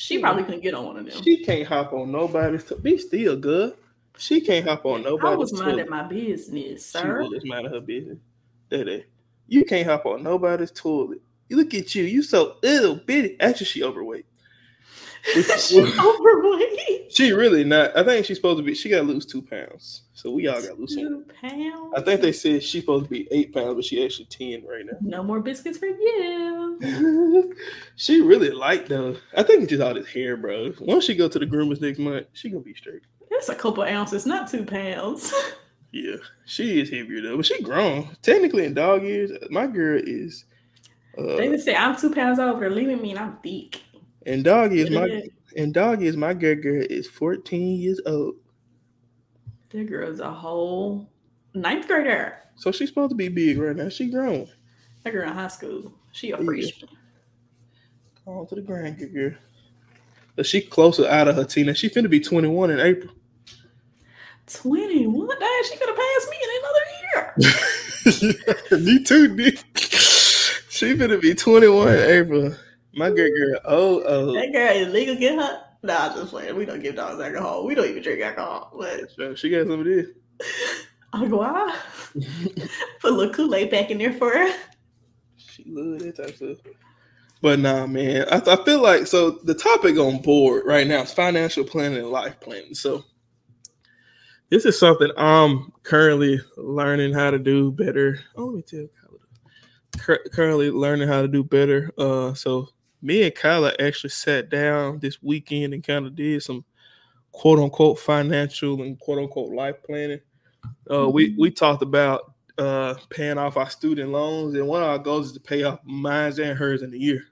[0.00, 0.22] She hmm.
[0.22, 1.22] probably couldn't get on one of them.
[1.22, 2.64] She can't hop on nobody's.
[2.64, 3.74] To- be still good.
[4.16, 5.90] She can't hop on I was minding toilet.
[5.90, 7.20] my business, She sir.
[7.20, 8.16] will just mind her business.
[8.70, 9.04] Day.
[9.46, 11.20] You can't hop on nobody's toilet.
[11.50, 12.04] You look at you.
[12.04, 13.38] You so little bitty.
[13.40, 14.24] Actually, she overweight.
[15.24, 17.12] She overweight.
[17.12, 17.96] She really not.
[17.96, 18.74] I think she's supposed to be.
[18.74, 20.02] She got to lose two pounds.
[20.14, 20.94] So we all got to lose.
[20.94, 21.94] Two pounds.
[21.96, 24.84] I think they said she's supposed to be eight pounds, but she actually ten right
[24.84, 24.98] now.
[25.00, 26.78] no more biscuits for you.
[27.96, 29.16] she really light though.
[29.36, 30.72] I think it's just all this hair, bro.
[30.80, 33.02] Once she go to the groomers next month, she gonna be straight.
[33.30, 35.32] That's a couple ounces, not two pounds.
[35.92, 38.16] Yeah, she is heavier though, but she grown.
[38.22, 40.44] Technically, in dog years, my girl is.
[41.18, 42.70] Uh, David said, "I'm two pounds over.
[42.70, 43.80] Leaving me, and I'm thick."
[44.26, 45.22] In doggy is my
[45.56, 48.34] and doggy is my girl girl is fourteen years old,
[49.70, 51.08] That girl's a whole
[51.54, 52.38] ninth grader.
[52.56, 53.88] so she's supposed to be big right now.
[53.88, 54.46] She grown.
[55.04, 55.92] That girl in high school.
[56.12, 56.44] She a Yeah.
[56.44, 56.90] freshman.
[58.26, 59.32] On to the grand good girl.
[60.36, 61.72] But she closer out of her teen.
[61.74, 63.12] She finna be twenty one in April.
[64.46, 65.38] Twenty-one.
[65.38, 66.84] Dang, she have passed me in another
[68.72, 68.78] year.
[68.84, 69.58] Me too, Nick.
[69.76, 72.56] She finna be 21 in April.
[72.94, 74.34] My good girl, oh, oh.
[74.34, 75.14] That girl is legal.
[75.14, 75.62] Get her.
[75.82, 76.56] Nah, I'm just playing.
[76.56, 77.64] We don't give dogs alcohol.
[77.64, 78.72] We don't even drink alcohol.
[78.78, 80.08] But So she got some of this.
[81.28, 81.74] Go out.
[83.00, 84.52] Put a little Kool Aid back in there for her.
[85.36, 86.58] She love that type of stuff.
[87.42, 91.12] But nah, man, I, I feel like so the topic on board right now is
[91.12, 92.74] financial planning and life planning.
[92.74, 93.04] So
[94.50, 98.20] this is something I'm currently learning how to do better.
[98.36, 98.86] Oh, let me tell.
[99.98, 101.90] Cur- currently learning how to do better.
[101.96, 102.68] Uh, so
[103.02, 106.64] me and Kyla actually sat down this weekend and kind of did some
[107.32, 110.20] quote unquote financial and quote unquote life planning.
[110.90, 114.98] Uh, we we talked about uh, paying off our student loans, and one of our
[114.98, 117.24] goals is to pay off mine and hers in a year.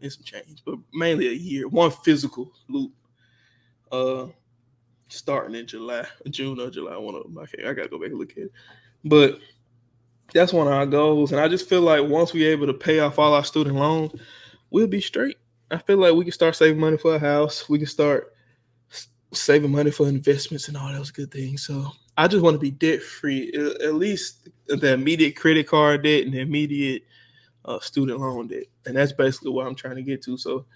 [0.00, 2.92] And some change, but mainly a year, one physical loop.
[3.92, 4.26] Uh,
[5.08, 7.38] starting in July, June or July, one of them.
[7.38, 8.52] I can't, I gotta go back and look at it,
[9.04, 9.38] but
[10.32, 11.30] that's one of our goals.
[11.30, 14.12] And I just feel like once we're able to pay off all our student loans,
[14.72, 15.38] we'll be straight.
[15.70, 17.68] I feel like we can start saving money for a house.
[17.68, 18.34] We can start
[19.32, 21.64] saving money for investments and all those good things.
[21.64, 26.24] So I just want to be debt free, at least the immediate credit card debt
[26.24, 27.04] and the immediate
[27.64, 30.36] uh, student loan debt, and that's basically what I'm trying to get to.
[30.36, 30.66] So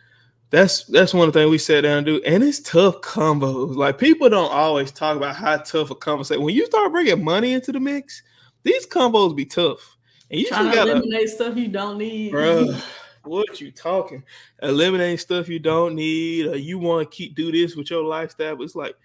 [0.50, 3.76] that's that's one thing we sat down and do, and it's tough combos.
[3.76, 6.44] Like people don't always talk about how tough a conversation.
[6.44, 8.22] When you start bringing money into the mix,
[8.62, 9.96] these combos be tough,
[10.30, 12.32] and you Trying to gotta, eliminate stuff you don't need.
[12.32, 12.80] Bruh,
[13.26, 14.22] what you talking?
[14.62, 18.62] Eliminating stuff you don't need, or you want to keep do this with your lifestyle.
[18.62, 18.96] It's like,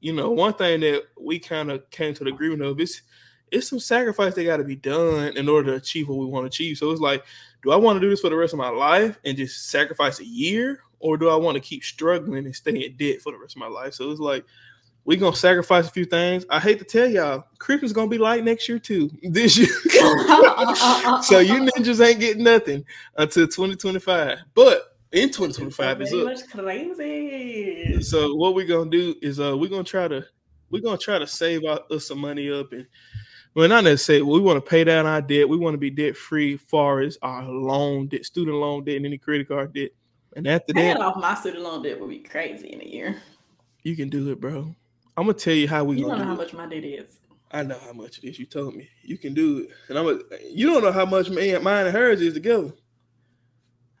[0.00, 3.02] you know, one thing that we kind of came to the agreement of is
[3.50, 6.44] it's some sacrifice that got to be done in order to achieve what we want
[6.44, 6.78] to achieve.
[6.78, 7.24] So it's like,
[7.62, 10.20] do I want to do this for the rest of my life and just sacrifice
[10.20, 13.38] a year, or do I want to keep struggling and stay in debt for the
[13.38, 13.94] rest of my life?
[13.94, 14.44] So it's like
[15.06, 16.44] we're gonna sacrifice a few things.
[16.50, 19.08] I hate to tell y'all, Christmas gonna be light next year too.
[19.22, 19.68] This year.
[21.22, 22.84] so you ninjas ain't getting nothing
[23.16, 24.38] until 2025.
[24.54, 26.50] But in 2025 is up.
[26.50, 28.02] crazy.
[28.02, 30.24] So what we're gonna do is uh we're gonna try to
[30.70, 32.86] we're gonna try to save our, us some money up and
[33.54, 35.48] well not necessarily we want to pay down our debt.
[35.48, 39.06] We want to be debt free far as our loan debt, student loan debt, and
[39.06, 39.90] any credit card debt.
[40.34, 43.22] And after Paying that, off my student loan debt would be crazy in a year.
[43.84, 44.74] you can do it, bro.
[45.16, 46.38] I'm gonna tell you how we You don't know how it.
[46.38, 47.18] much my debt is.
[47.50, 48.38] I know how much it is.
[48.38, 50.06] You told me you can do it, and I'm.
[50.06, 50.18] A,
[50.50, 52.72] you don't know how much me, mine and hers is together.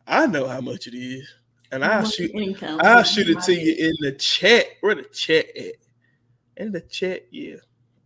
[0.06, 1.28] I know how much it is.
[1.72, 2.80] And I'll shoot income.
[2.82, 4.66] I'll shoot it to you in the chat.
[4.80, 5.74] Where the chat at?
[6.58, 7.56] In the chat, yeah.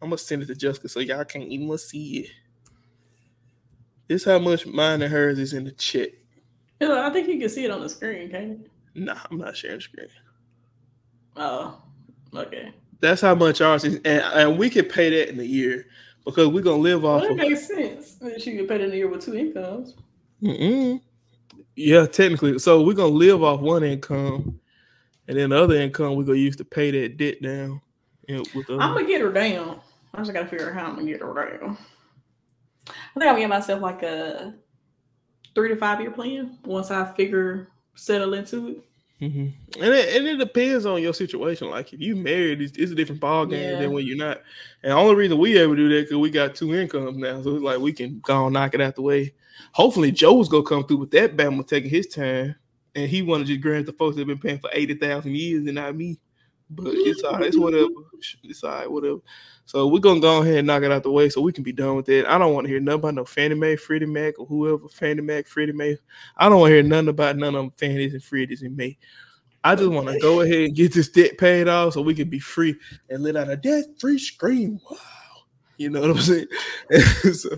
[0.01, 2.31] I'm gonna send it to Jessica so y'all can't even see it.
[4.09, 6.11] This how much mine and hers is in the chat.
[6.81, 8.71] Yeah, I think you can see it on the screen, can't you?
[8.95, 10.09] Nah, I'm not sharing the screen.
[11.37, 11.83] Oh,
[12.35, 12.73] okay.
[13.01, 15.87] That's how much ours is, and, and we can pay that in a year
[16.25, 17.37] because we're gonna live Well, off that of.
[17.39, 18.17] makes sense.
[18.39, 19.95] She get paid in a year with two incomes.
[20.43, 21.01] Mm-mm.
[21.77, 22.59] Yeah, technically.
[22.59, 24.61] So we're gonna live off one income,
[25.29, 27.81] and then the other income we're gonna use to pay that debt down.
[28.29, 29.81] You with I'm gonna get her down.
[30.15, 31.79] I just gotta figure out how I'm gonna get her down.
[32.89, 34.55] I think I'm gonna get myself like a
[35.55, 38.85] three to five year plan once I figure settle into it.
[39.21, 39.53] Mhm.
[39.79, 41.69] And it, and it depends on your situation.
[41.69, 43.79] Like if you married, it's, it's a different ball game Yeah.
[43.81, 44.41] than when you're not.
[44.83, 47.43] And the only reason we able to do that because we got two incomes now,
[47.43, 49.35] so it's like we can go and knock it out the way.
[49.73, 52.55] Hopefully, Joe's gonna come through with that Bama taking his time,
[52.95, 55.37] and he want to just grant the folks that have been paying for eighty thousand
[55.37, 56.19] years and not me.
[56.71, 57.47] But it's all right.
[57.47, 57.89] It's whatever.
[58.45, 58.91] It's all right.
[58.91, 59.19] Whatever.
[59.67, 61.73] So we're gonna go ahead and knock it out the way so we can be
[61.73, 62.27] done with it.
[62.27, 65.23] I don't want to hear nothing about no Fannie Mae, Freddie Mac, or whoever Fannie
[65.23, 65.99] Mac, Freddie Mae.
[66.37, 68.97] I don't want to hear nothing about none of them Fannies and Freddies and May.
[69.63, 72.31] I just want to go ahead and get this debt paid off so we can
[72.31, 72.77] be free
[73.11, 74.81] and let out a debt free scream.
[74.91, 74.97] Wow.
[75.77, 76.47] You know what I'm saying?
[77.33, 77.49] so,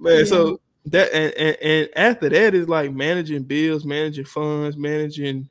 [0.00, 5.48] man, so that and, and, and after that is like managing bills, managing funds, managing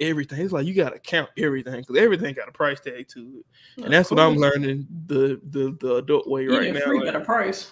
[0.00, 0.40] everything.
[0.40, 3.42] It's like you gotta count everything because everything got a price tag to
[3.78, 3.84] it.
[3.84, 6.86] And that's what I'm learning the the, the adult way right Even now.
[6.86, 7.70] free got a price.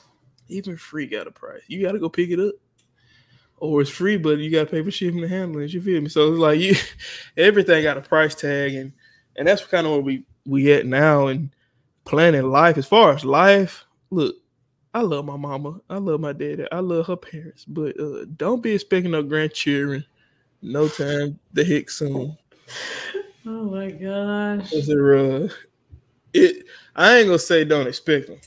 [0.48, 1.62] even free got a price.
[1.66, 2.54] You got to go pick it up,
[3.56, 5.68] or it's free, but you got to pay for shipping and handling.
[5.68, 6.08] You feel me?
[6.08, 6.74] So it's like you,
[7.36, 8.92] everything got a price tag, and
[9.36, 11.50] and that's kind of where we we at now and
[12.04, 12.78] planning life.
[12.78, 14.36] As far as life, look,
[14.92, 18.62] I love my mama, I love my daddy, I love her parents, but uh, don't
[18.62, 20.04] be expecting no grandchildren.
[20.62, 22.36] No time to hit soon.
[23.46, 24.72] Oh my gosh.
[24.72, 25.48] Is it, uh,
[26.34, 28.38] it I ain't gonna say don't expect them,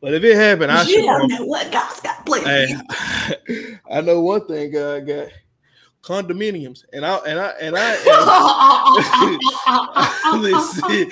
[0.00, 1.30] but if it happen, I You should.
[1.30, 2.84] know what God's got planned.
[3.48, 3.78] you.
[3.90, 5.28] I know one thing God got
[6.02, 9.38] condominiums, and I and I and I
[10.34, 11.10] Listen,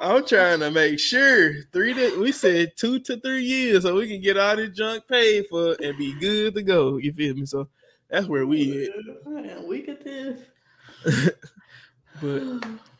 [0.00, 4.08] I'm trying to make sure three to we said two to three years so we
[4.08, 6.98] can get all this junk paid for and be good to go.
[6.98, 7.46] You feel me?
[7.46, 7.68] So
[8.14, 8.90] that's where we
[9.26, 10.40] Man, we get this.
[12.20, 12.42] but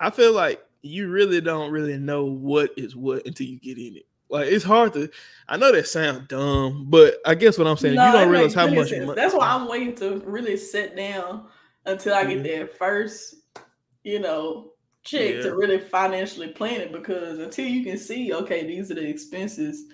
[0.00, 3.96] I feel like you really don't really know what is what until you get in
[3.96, 4.06] it.
[4.28, 5.08] Like it's hard to.
[5.48, 8.54] I know that sounds dumb, but I guess what I'm saying No, you don't realize
[8.54, 8.88] how much.
[8.88, 9.10] sense.
[9.14, 11.46] That's why I'm waiting to really sit down
[11.86, 12.42] until I get Mhm.
[12.60, 13.36] that first,
[14.02, 14.72] you know,
[15.04, 15.40] check Yeah.
[15.42, 16.92] to really financially plan it.
[16.92, 19.84] Because until you can see, okay, these are the expenses.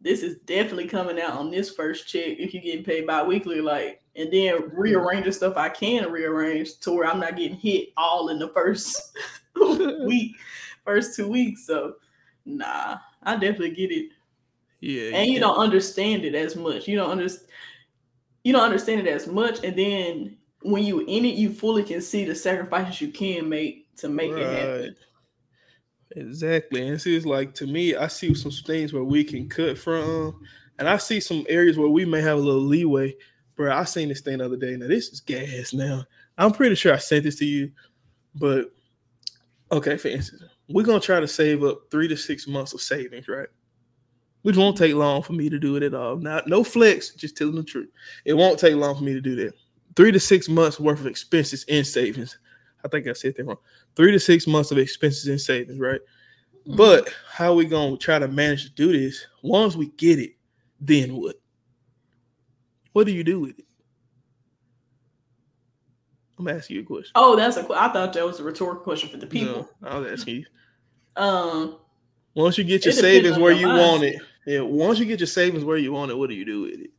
[0.00, 4.02] This is definitely coming out on this first check if you're getting paid bi-weekly, like,
[4.16, 8.38] and then rearranging stuff I can rearrange to where I'm not getting hit all in
[8.38, 9.16] the first
[10.06, 10.36] week,
[10.84, 11.66] first two weeks.
[11.66, 11.94] So,
[12.44, 14.10] nah, I definitely get it
[14.80, 16.88] Yeah, and you don't understand it as much.
[16.88, 17.50] You don't understand.
[18.44, 22.00] You don't understand it as much, and then when you in it, you fully can
[22.00, 24.96] see the sacrifices you can make to make it happen.
[26.12, 26.86] Exactly.
[26.86, 30.40] And see, it's like to me, I see some things where we can cut from,
[30.78, 33.16] and I see some areas where we may have a little leeway.
[33.56, 34.76] Bro, I seen this thing the other day.
[34.76, 35.72] Now this is gas.
[35.72, 36.04] Now
[36.38, 37.72] I'm pretty sure I sent this to you,
[38.34, 38.70] but
[39.72, 39.96] okay.
[39.96, 43.48] For instance, we're gonna try to save up three to six months of savings, right?
[44.42, 46.16] Which won't take long for me to do it at all.
[46.16, 47.88] Now, no flex, just telling the truth.
[48.24, 49.54] It won't take long for me to do that.
[49.96, 52.38] Three to six months worth of expenses and savings.
[52.84, 53.56] I think I said that wrong
[53.96, 56.00] three to six months of expenses and savings, right?
[56.66, 56.76] Mm-hmm.
[56.76, 59.26] But how we gonna try to manage to do this?
[59.42, 60.32] Once we get it,
[60.80, 61.36] then what?
[62.96, 63.66] What do you do with it?
[66.38, 67.12] I'm asking you a question.
[67.14, 67.60] Oh, that's a.
[67.60, 69.68] I thought that was a rhetorical question for the people.
[69.82, 70.46] No, I was asking you.
[71.14, 71.76] Um,
[72.34, 74.60] Once you get your savings where you want it, yeah.
[74.60, 76.90] Once you get your savings where you want it, what do you do with it?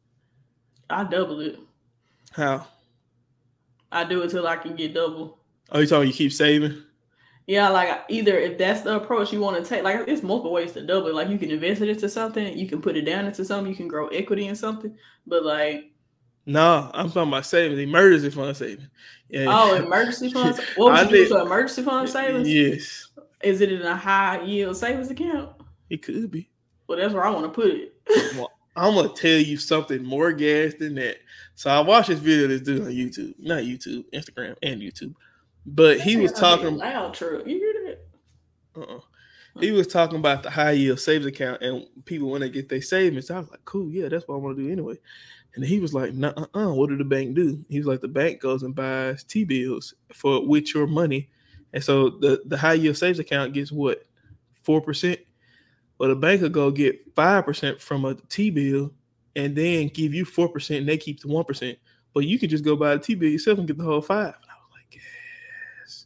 [0.87, 1.57] I double it.
[2.31, 2.67] How?
[3.91, 5.39] I do it till I can get double.
[5.71, 6.09] Oh, you talking?
[6.09, 6.79] You keep saving?
[7.47, 10.73] Yeah, like either if that's the approach you want to take, like it's multiple ways
[10.73, 11.15] to double it.
[11.15, 13.75] Like you can invest it into something, you can put it down into something, you
[13.77, 14.93] can grow equity in something.
[15.25, 15.91] But like,
[16.45, 18.89] No, I'm talking about savings, emergency fund saving.
[19.29, 19.45] Yeah.
[19.47, 20.59] oh, emergency funds.
[20.75, 22.49] What I would you do to emergency fund savings?
[22.49, 23.07] Yes,
[23.41, 25.51] Is it in a high yield savings account?
[25.89, 26.49] it could be.
[26.87, 27.93] Well, that's where I want to put it.
[28.35, 31.17] well, I'm gonna tell you something more gas than that.
[31.55, 35.13] So I watched this video this dude on YouTube, not YouTube, Instagram and YouTube.
[35.67, 36.77] But he was talking.
[36.77, 37.45] loud truck.
[37.45, 38.81] You hear that?
[38.81, 38.99] Uh-uh.
[39.59, 42.81] he was talking about the high yield savings account and people when they get their
[42.81, 43.29] savings.
[43.29, 44.95] I was like, cool, yeah, that's what I want to do anyway.
[45.55, 47.65] And he was like, nah, uh, what did the bank do?
[47.67, 51.29] He was like, the bank goes and buys T bills for with your money.
[51.73, 54.05] And so the, the high yield savings account gets what?
[54.65, 55.17] 4%.
[55.97, 58.91] Well, the bank will go get 5% from a T bill
[59.35, 61.77] and then give you 4% and they keep the 1%.
[62.13, 64.25] But you can just go buy a T bill yourself and get the whole five.
[64.25, 64.99] And I was like,
[65.85, 66.05] yes.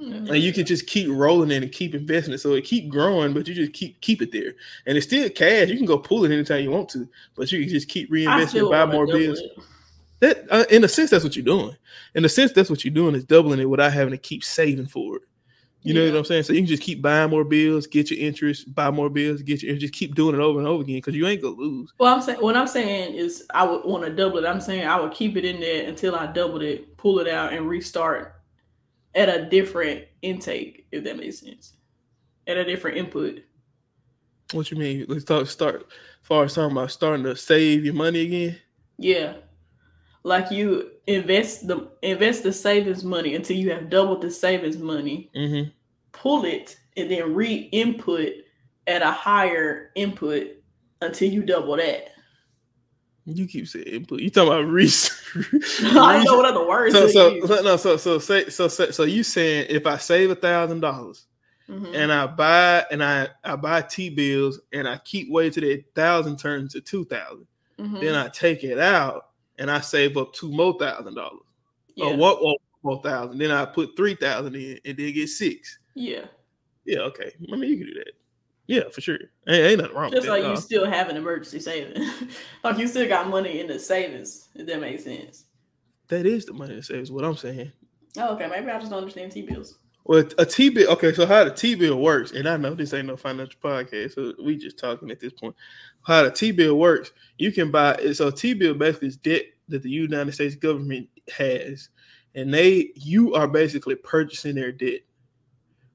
[0.00, 0.28] Mm-hmm.
[0.32, 2.38] And you can just keep rolling it and keep investing it.
[2.38, 4.54] So it keep growing, but you just keep keep it there.
[4.86, 5.68] And it's still cash.
[5.68, 8.60] You can go pull it anytime you want to, but you can just keep reinvesting
[8.60, 9.40] and buy more bills.
[9.40, 9.52] it.
[10.20, 11.76] That uh, in a sense, that's what you're doing.
[12.14, 14.86] In a sense, that's what you're doing is doubling it without having to keep saving
[14.86, 15.22] for it.
[15.82, 16.12] You know Yeah.
[16.12, 16.42] what I'm saying?
[16.42, 19.62] So you can just keep buying more bills, get your interest, buy more bills, get
[19.62, 21.92] your just keep doing it over and over again because you ain't gonna lose.
[21.98, 24.46] Well, I'm saying what I'm saying is I would want to double it.
[24.46, 27.52] I'm saying I would keep it in there until I doubled it, pull it out,
[27.52, 28.39] and restart
[29.14, 31.74] at a different intake, if that makes sense.
[32.46, 33.40] At a different input.
[34.52, 35.06] What you mean?
[35.08, 38.56] Let's talk start as far as talking about starting to save your money again.
[38.98, 39.34] Yeah.
[40.22, 45.30] Like you invest the invest the savings money until you have doubled the savings money,
[45.34, 45.70] Mm-hmm.
[46.12, 48.32] pull it, and then re-input
[48.86, 50.48] at a higher input
[51.00, 52.10] until you double that.
[53.36, 54.20] You keep saying input.
[54.20, 55.46] You talking about research?
[55.82, 56.94] I know what other words.
[56.94, 60.30] So so, so no so so say so so, so you saying if I save
[60.30, 61.26] a thousand dollars
[61.68, 61.94] Mhm.
[61.94, 65.84] and I buy and I I buy T bills and I keep waiting till that
[65.94, 67.46] thousand turns to two thousand,
[67.78, 68.00] Mhm.
[68.00, 71.44] then I take it out and I save up two more thousand dollars
[71.94, 72.06] yeah.
[72.06, 73.38] or what one more thousand.
[73.38, 75.78] Then I put three thousand in and then get six.
[75.94, 76.24] yeah.
[76.86, 77.32] Yeah, okay.
[77.52, 78.12] I mean you can do that.
[78.70, 79.18] Yeah, for sure.
[79.48, 82.08] Ain't, ain't nothing wrong Just like you still have an emergency savings,
[82.62, 85.46] like you still got money in the savings, if that makes sense.
[86.06, 87.10] that is the money that saves.
[87.10, 87.72] What I'm saying.
[88.16, 88.46] Oh, okay.
[88.46, 89.78] Maybe I just don't understand T bills.
[90.04, 90.88] Well, a T bill.
[90.92, 94.14] Okay, so how the T bill works, and I know this ain't no financial podcast,
[94.14, 95.56] so we just talking at this point.
[96.02, 97.94] How the T bill works, you can buy.
[97.94, 98.14] It.
[98.14, 101.88] So T bill basically is debt that the United States government has,
[102.36, 105.00] and they you are basically purchasing their debt.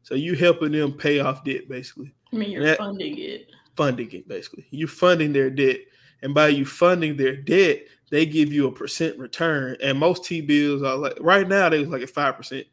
[0.04, 3.52] So you helping them pay off debt, basically I mean, you're That- funding it.
[3.76, 4.28] funding it.
[4.28, 5.80] Basically, You're funding their debt,
[6.22, 9.78] and by you funding their debt, they give you a percent return.
[9.82, 12.66] And most T bills are like right now they was like at five percent.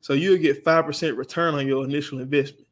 [0.00, 2.66] So you'll get five percent return on your initial investment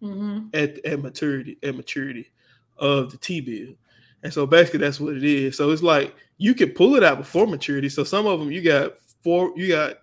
[0.00, 0.48] Mm-hmm.
[0.54, 2.30] at, at maturity at maturity
[2.76, 3.74] of the T bill.
[4.22, 5.56] And so basically that's what it is.
[5.56, 7.88] So it's like you can pull it out before maturity.
[7.88, 8.92] So some of them you got
[9.24, 9.96] four, you got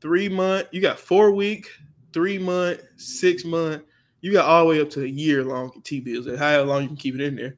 [0.00, 1.68] three month, you got four week,
[2.12, 3.82] three month, six month,
[4.20, 6.82] you got all the way up to a year long T bills and however long
[6.82, 7.56] you can keep it in there.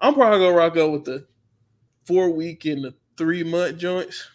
[0.00, 1.26] I'm probably gonna rock out with the
[2.04, 4.28] four week and the three month joints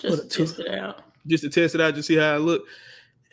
[0.00, 1.02] Just to test it out.
[1.26, 2.64] just to test it out, just see how it look.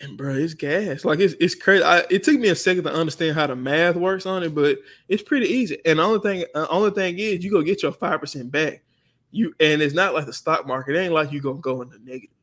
[0.02, 1.06] And bro, it's gas.
[1.06, 1.84] Like it's it's crazy.
[1.84, 4.80] I, it took me a second to understand how the math works on it, but
[5.08, 5.78] it's pretty easy.
[5.86, 8.82] And the only thing, uh, only thing is, you go get your five percent back.
[9.32, 10.96] You and it's not like the stock market.
[10.96, 12.36] It ain't like you gonna go in the negative.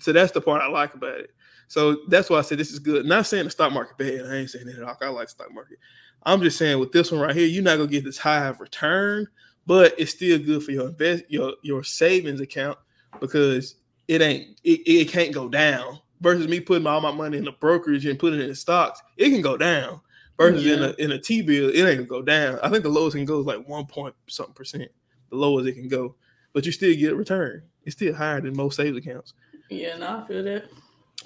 [0.00, 1.30] So that's the part I like about it.
[1.70, 3.06] So that's why I said this is good.
[3.06, 4.26] Not saying the stock market bad.
[4.26, 4.96] I ain't saying that at all.
[5.00, 5.78] I like the stock market.
[6.24, 8.58] I'm just saying with this one right here, you're not gonna get this high of
[8.58, 9.28] return,
[9.66, 12.76] but it's still good for your invest your your savings account
[13.20, 13.76] because
[14.08, 17.52] it ain't it, it can't go down versus me putting all my money in the
[17.52, 20.00] brokerage and putting it in stocks it can go down
[20.36, 23.14] versus in a in a t-bill it ain't gonna go down i think the lowest
[23.14, 24.90] it can go is like one point something percent
[25.30, 26.14] the lowest it can go
[26.52, 29.34] but you still get a return it's still higher than most savings accounts
[29.68, 30.64] Yeah, no, I feel that.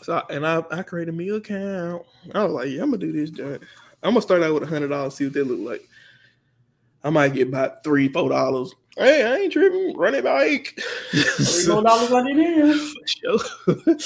[0.02, 2.02] So and i i created me account
[2.34, 3.62] i was like yeah i'm gonna do this joint
[4.02, 5.88] i'm gonna start out with a hundred dollars see what they look like
[7.04, 10.78] i might get about three four dollars hey i ain't tripping run it bike
[11.10, 12.78] Three more dollars I did in.
[12.78, 13.98] For sure.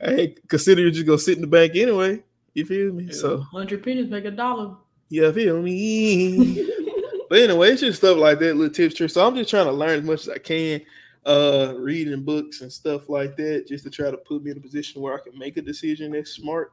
[0.00, 2.22] hey, consider you just gonna sit in the bank anyway.
[2.54, 3.12] You feel me?
[3.12, 4.76] So hundred pennies make a dollar.
[5.08, 6.68] Yeah, feel me?
[7.28, 9.14] but anyway, it's just stuff like that, little tips, tricks.
[9.14, 10.80] So I'm just trying to learn as much as I can,
[11.28, 14.60] uh, reading books and stuff like that, just to try to put me in a
[14.60, 16.72] position where I can make a decision that's smart.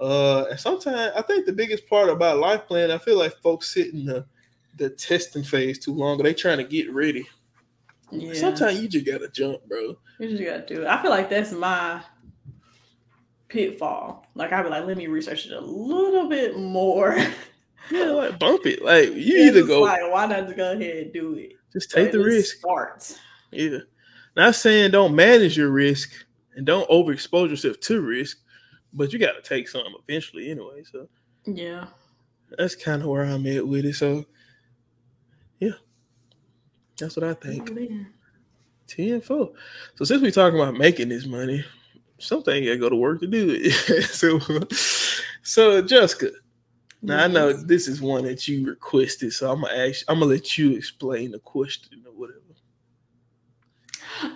[0.00, 3.74] Uh, and sometimes I think the biggest part about life plan, I feel like folks
[3.74, 4.24] sit in the
[4.78, 6.18] the testing phase too long.
[6.18, 7.26] They trying to get ready.
[8.12, 9.96] Yeah, Sometimes you just gotta jump, bro.
[10.18, 10.86] you just gotta do it.
[10.86, 12.00] I feel like that's my
[13.48, 14.26] pitfall.
[14.34, 17.16] Like I'd be like, let me research it a little bit more.
[17.90, 18.84] Yeah, like bump it.
[18.84, 21.54] Like you It's either go, like, why not just go ahead and do it?
[21.72, 22.58] just take the risk.
[22.58, 23.18] Start.
[23.52, 23.78] Yeah.
[24.36, 26.10] Not saying don't manage your risk
[26.54, 28.38] and don't overexpose yourself to risk,
[28.92, 30.82] but you got to take some eventually anyway.
[30.90, 31.08] So
[31.46, 31.86] Yeah.
[32.56, 33.94] that's kind of where I'm at with it.
[33.94, 34.24] So
[35.58, 35.72] yeah,
[36.98, 37.70] that's what I think.
[37.76, 38.04] Yeah.
[38.86, 39.52] 10 4.
[39.96, 41.64] So since we talking about making this money,
[42.18, 43.72] something you got to go to work to do it.
[44.04, 44.38] so,
[45.42, 46.30] so Jessica,
[47.02, 50.04] Now I know this is one that you requested, so I'm gonna ask.
[50.08, 52.40] I'm gonna let you explain the question or whatever.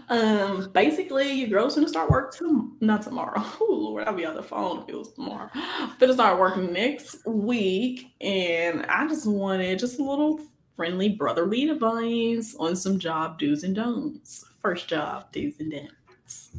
[0.08, 3.42] Um, basically, your girl's gonna start work to not tomorrow.
[3.60, 5.50] Oh Lord, I'll be on the phone if it was tomorrow.
[5.98, 10.40] Gonna start working next week, and I just wanted just a little
[10.76, 14.44] friendly brotherly advice on some job do's and don'ts.
[14.60, 16.50] First job do's and don'ts.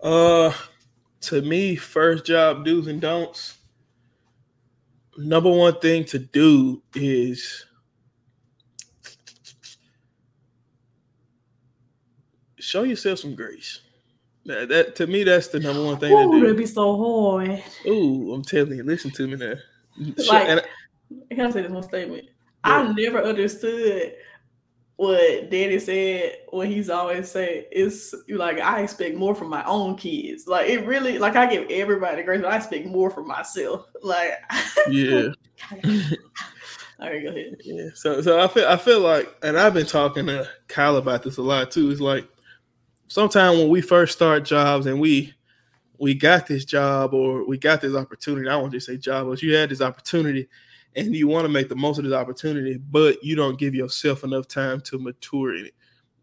[0.00, 0.52] Uh,
[1.22, 3.58] to me, first job do's and don'ts.
[5.16, 7.66] Number one thing to do is
[12.62, 13.80] show yourself some grace.
[14.46, 17.62] That, that to me, that's the number one thing Oh, to that'd be so hard.
[17.86, 19.54] Ooh, I'm telling you, listen to me now.
[20.28, 20.62] Like- and
[21.30, 22.24] I gotta say this one statement.
[22.64, 22.88] Yeah.
[22.88, 24.14] I never understood
[24.96, 29.96] what Daddy said when he's always say it's like I expect more from my own
[29.96, 30.46] kids.
[30.46, 33.86] Like it really like I give everybody grace, but I expect more from myself.
[34.02, 34.32] Like
[34.88, 35.28] yeah.
[36.98, 37.56] All right, go ahead.
[37.64, 41.22] Yeah, so so I feel I feel like, and I've been talking to Kyle about
[41.22, 41.90] this a lot too.
[41.90, 42.28] It's like
[43.12, 45.34] sometimes when we first start jobs and we
[45.98, 48.48] we got this job or we got this opportunity.
[48.48, 50.48] I won't just say job, but you had this opportunity,
[50.96, 54.24] and you want to make the most of this opportunity, but you don't give yourself
[54.24, 55.74] enough time to mature in it.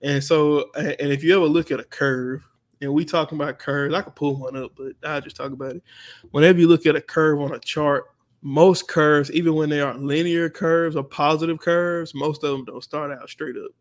[0.02, 2.44] And so, and if you ever look at a curve,
[2.82, 5.76] and we talking about curves, I could pull one up, but I'll just talk about
[5.76, 5.84] it.
[6.32, 8.06] Whenever you look at a curve on a chart,
[8.42, 12.84] most curves, even when they are linear curves or positive curves, most of them don't
[12.84, 13.72] start out straight up.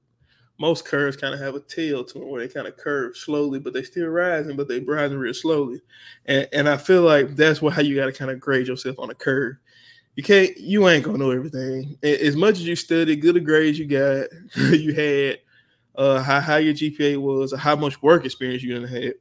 [0.58, 3.60] Most curves kind of have a tail to them where they kind of curve slowly,
[3.60, 5.80] but they still rising, but they rising real slowly.
[6.26, 8.98] And and I feel like that's what how you got to kind of grade yourself
[8.98, 9.56] on a curve.
[10.16, 11.96] You can't, you ain't gonna know everything.
[12.02, 14.26] As much as you studied, good a grades you got,
[14.74, 15.38] you had,
[15.94, 19.14] uh, how high your GPA was, or how much work experience you done had,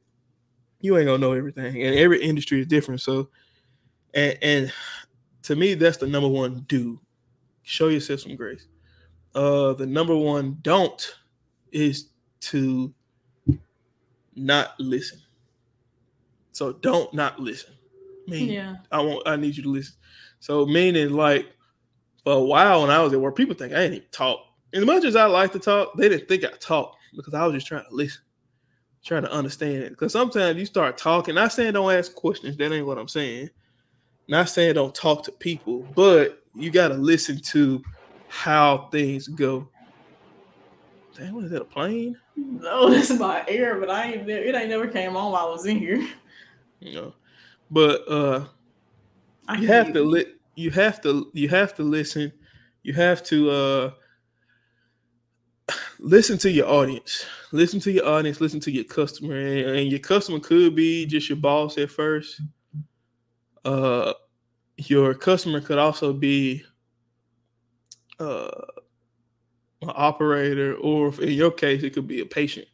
[0.80, 1.80] you ain't gonna know everything.
[1.84, 3.00] And every industry is different.
[3.00, 3.28] So,
[4.12, 4.72] and and
[5.42, 6.98] to me, that's the number one do.
[7.62, 8.66] Show yourself some grace.
[9.36, 11.14] Uh, the number one don't
[11.72, 12.10] is
[12.40, 12.92] to
[14.34, 15.20] not listen.
[16.52, 17.74] So don't not listen.
[18.26, 18.76] Mean Yeah.
[18.90, 19.94] I want I need you to listen.
[20.40, 21.46] So meaning like
[22.24, 24.40] for a while when I was at work, people think I ain't even talk.
[24.74, 27.54] As much as I like to talk, they didn't think I talked because I was
[27.54, 28.20] just trying to listen,
[29.04, 29.90] trying to understand it.
[29.90, 33.50] Because sometimes you start talking, not saying don't ask questions, that ain't what I'm saying.
[34.28, 37.82] Not saying don't talk to people, but you gotta listen to
[38.28, 39.68] how things go.
[41.18, 41.62] Damn, what is that?
[41.62, 42.16] A plane?
[42.36, 45.48] No, this is my air, but I ain't ne- it ain't never came on while
[45.48, 46.06] I was in here.
[46.80, 47.12] Know.
[47.70, 48.46] But uh
[49.48, 52.32] I you have to li- you have to you have to listen
[52.84, 53.90] you have to uh
[55.98, 59.98] listen to your audience listen to your audience listen to your customer and, and your
[59.98, 62.40] customer could be just your boss at first
[63.64, 64.12] uh
[64.76, 66.62] your customer could also be
[68.20, 68.50] uh
[69.82, 72.66] an operator or in your case it could be a patient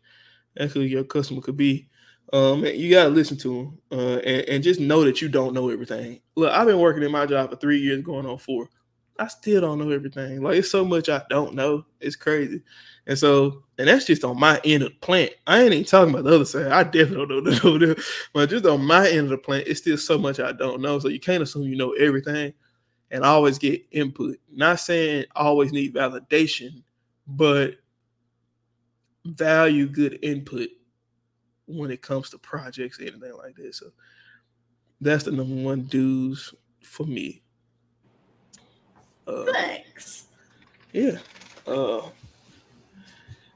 [0.56, 1.88] that's who your customer could be
[2.32, 5.54] um, and you gotta listen to them uh, and, and just know that you don't
[5.54, 6.20] know everything.
[6.36, 8.68] Look, I've been working in my job for three years, going on four.
[9.18, 10.42] I still don't know everything.
[10.42, 11.84] Like it's so much I don't know.
[12.00, 12.62] It's crazy.
[13.06, 15.32] And so, and that's just on my end of the plant.
[15.46, 16.72] I ain't even talking about the other side.
[16.72, 17.78] I definitely don't know.
[17.78, 20.80] the- But just on my end of the plant, it's still so much I don't
[20.80, 20.98] know.
[20.98, 22.52] So you can't assume you know everything
[23.10, 24.38] and always get input.
[24.52, 26.82] Not saying always need validation,
[27.26, 27.76] but
[29.24, 30.68] value good input
[31.66, 33.74] when it comes to projects, anything like that.
[33.74, 33.86] So
[35.00, 37.42] that's the number one dues for me.
[39.26, 40.26] Uh, Thanks.
[40.92, 41.18] yeah.
[41.66, 42.02] Uh,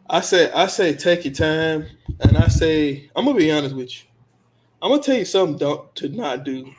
[0.08, 1.86] I say I say take your time,
[2.20, 4.08] and I say I'm gonna be honest with you.
[4.80, 6.72] I'm gonna tell you something don't to not do.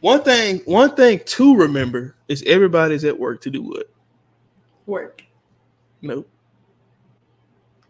[0.00, 3.90] One thing, one thing to remember is everybody's at work to do what?
[4.84, 5.22] Work.
[6.06, 6.28] Nope.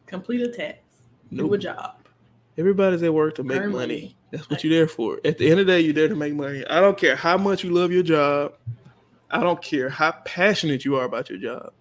[0.07, 0.79] Complete a task.
[1.33, 1.97] Do a job.
[2.59, 3.73] Everybody's at work to make money.
[3.73, 4.17] money.
[4.31, 5.21] That's what you're there for.
[5.25, 6.65] At the end of the day, you're there to make money.
[6.67, 8.55] I don't care how much you love your job.
[9.31, 11.73] I don't care how passionate you are about your job.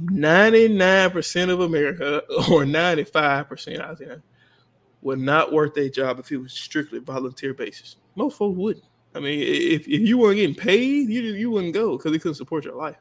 [0.00, 4.22] 99% of America, or 95% out there,
[5.02, 7.96] would not work their job if it was strictly volunteer basis.
[8.14, 8.84] Most folks wouldn't.
[9.14, 12.34] I mean, if, if you weren't getting paid, you you wouldn't go because it couldn't
[12.34, 12.96] support your life.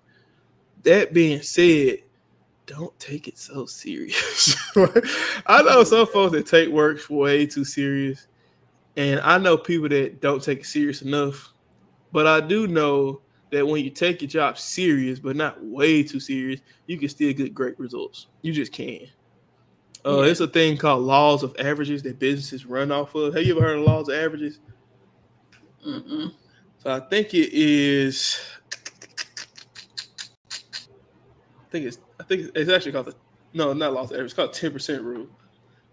[0.83, 1.99] That being said,
[2.67, 4.55] don't take it so serious.
[5.47, 8.27] I know some folks that take work way too serious,
[8.95, 11.53] and I know people that don't take it serious enough.
[12.11, 16.19] But I do know that when you take your job serious, but not way too
[16.19, 18.27] serious, you can still get great results.
[18.41, 19.07] You just can.
[20.05, 20.29] Uh, Yeah.
[20.29, 23.33] It's a thing called laws of averages that businesses run off of.
[23.33, 24.59] Have you ever heard of laws of averages?
[25.85, 26.33] Mm-mm.
[26.79, 28.39] So I think it is.
[30.43, 33.15] I think it's I think it's actually called the
[33.53, 34.25] no, not loss average.
[34.25, 35.27] It's called ten percent rule.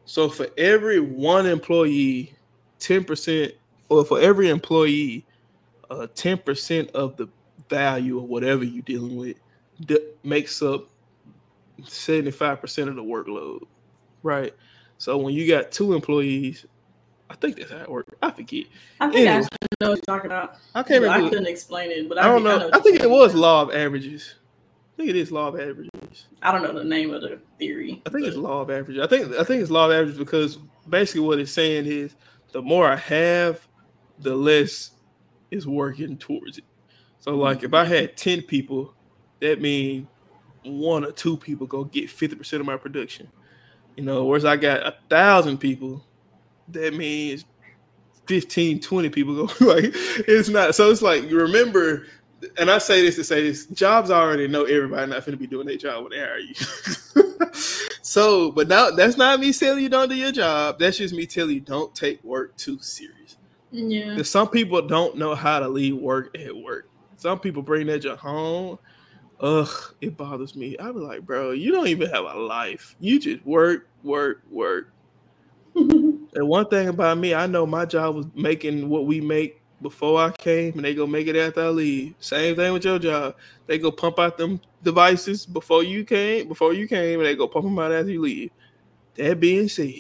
[0.04, 2.34] So for every one employee,
[2.78, 3.52] ten percent,
[3.88, 5.24] or for every employee,
[5.90, 7.28] uh, ten percent of the
[7.68, 9.36] value of whatever you're dealing with
[9.80, 10.88] d- makes up
[11.84, 13.62] seventy five percent of the workload,
[14.22, 14.54] right?
[14.98, 16.66] So when you got two employees,
[17.30, 18.14] I think that's how it works.
[18.22, 18.66] I forget.
[19.00, 19.46] I think Anyway.
[19.46, 20.56] I know what you're talking about.
[20.74, 22.70] I can't But I couldn't explain it, but I don't know.
[22.72, 24.34] I think it was law of averages.
[24.94, 26.26] I think it is law of averages.
[26.40, 28.00] I don't know the name of the theory.
[28.06, 29.02] I think it's law of averages.
[29.02, 32.14] I think I think it's law of averages because basically what it's saying is
[32.52, 33.66] the more I have,
[34.20, 34.92] the less
[35.50, 36.64] is working towards it.
[37.18, 37.92] So like if I mm-hmm.
[37.92, 38.94] had 10 people,
[39.40, 40.06] that means
[40.62, 43.28] one or two people go get 50% of my production.
[43.96, 46.04] You know, whereas I got a thousand people,
[46.68, 47.44] that means
[48.26, 49.92] 15, 20 people go like
[50.26, 52.06] it's not so it's like you remember
[52.58, 55.66] and I say this to say this jobs already know everybody not gonna be doing
[55.66, 56.54] their job when they hire you.
[58.02, 60.78] so, but now that's not me telling you don't do your job.
[60.78, 63.36] That's just me telling you don't take work too serious.
[63.70, 64.22] Yeah.
[64.22, 66.88] Some people don't know how to leave work at work.
[67.16, 68.78] Some people bring that junk home.
[69.40, 69.68] Ugh,
[70.00, 70.76] it bothers me.
[70.78, 72.94] I be like, bro, you don't even have a life.
[73.00, 74.92] You just work, work, work.
[76.36, 80.18] And one thing about me, I know my job was making what we make before
[80.18, 82.14] I came, and they go make it after I leave.
[82.18, 83.36] Same thing with your job.
[83.66, 87.46] They go pump out them devices before you came, before you came, and they go
[87.46, 88.50] pump them out after you leave.
[89.14, 89.92] That being said,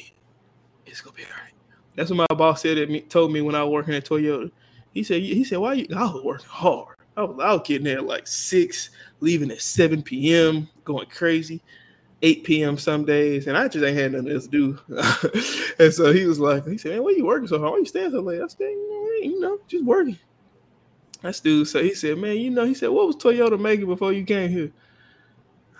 [0.86, 1.52] it's gonna be all right.
[1.94, 4.50] That's what my boss said at me, told me when I was working at Toyota.
[4.92, 5.86] He said, he said, why you?
[5.94, 6.96] I was working hard.
[7.16, 11.62] I was, getting there at like six, leaving at seven p.m., going crazy.
[12.24, 12.78] 8 p.m.
[12.78, 14.80] some days, and I just ain't had nothing else to do.
[15.78, 17.72] and so he was like, he said, Man, why you working so hard?
[17.72, 18.40] Why you staying so late?
[18.40, 20.18] I said, you know, just working.
[21.20, 21.68] That's dude.
[21.68, 24.50] So he said, Man, you know, he said, What was Toyota making before you came
[24.50, 24.72] here?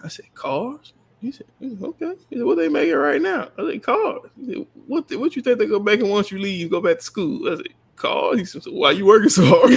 [0.02, 0.92] I said, Cars.
[1.20, 2.12] He said, "Mm, Okay.
[2.28, 3.48] He said, What they making right now?
[3.58, 4.30] I said, Cars.
[4.38, 7.04] He said, What what you think they're gonna make once you leave, go back to
[7.04, 7.50] school?
[7.50, 8.38] I said, Cars.
[8.38, 9.70] He said, Why you working so hard?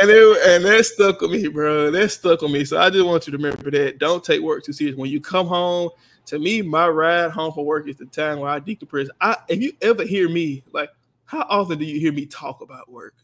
[0.00, 1.90] and it, and that stuck with me, bro.
[1.90, 2.64] That stuck with me.
[2.64, 3.98] So I just want you to remember that.
[3.98, 4.96] Don't take work too serious.
[4.96, 5.90] When you come home,
[6.26, 9.08] to me, my ride home from work is the time where I decompress.
[9.20, 10.90] I if you ever hear me, like,
[11.26, 13.14] how often do you hear me talk about work?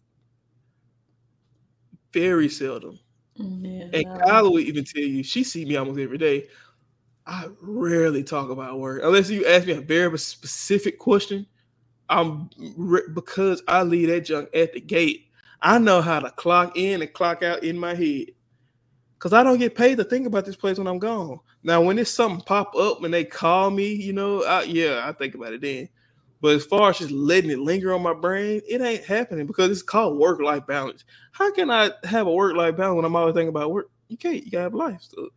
[2.12, 2.98] Very seldom.
[3.36, 3.86] yeah.
[3.92, 6.46] And Kyla will even tell you, she see me almost every day.
[7.26, 11.46] I rarely talk about work unless you ask me a very specific question.
[12.10, 12.50] I'm
[13.14, 15.28] because I leave that junk at the gate.
[15.62, 18.28] I know how to clock in and clock out in my head.
[19.18, 21.40] Cause I don't get paid to think about this place when I'm gone.
[21.62, 25.12] Now, when it's something pop up and they call me, you know, I, yeah, I
[25.12, 25.88] think about it then.
[26.40, 29.70] But as far as just letting it linger on my brain, it ain't happening because
[29.70, 31.04] it's called work life balance.
[31.32, 33.90] How can I have a work life balance when I'm always thinking about work?
[34.08, 34.44] You can't.
[34.44, 35.00] You gotta have life.
[35.02, 35.30] So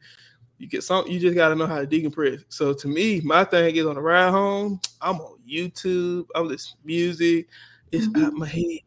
[0.64, 1.05] you get some.
[1.07, 2.45] You just gotta know how to decompress.
[2.47, 4.80] So to me, my thing is on the ride home.
[5.01, 6.26] I'm on YouTube.
[6.34, 7.47] I'm listening to music.
[7.91, 8.24] It's Mhm.
[8.26, 8.80] out my head,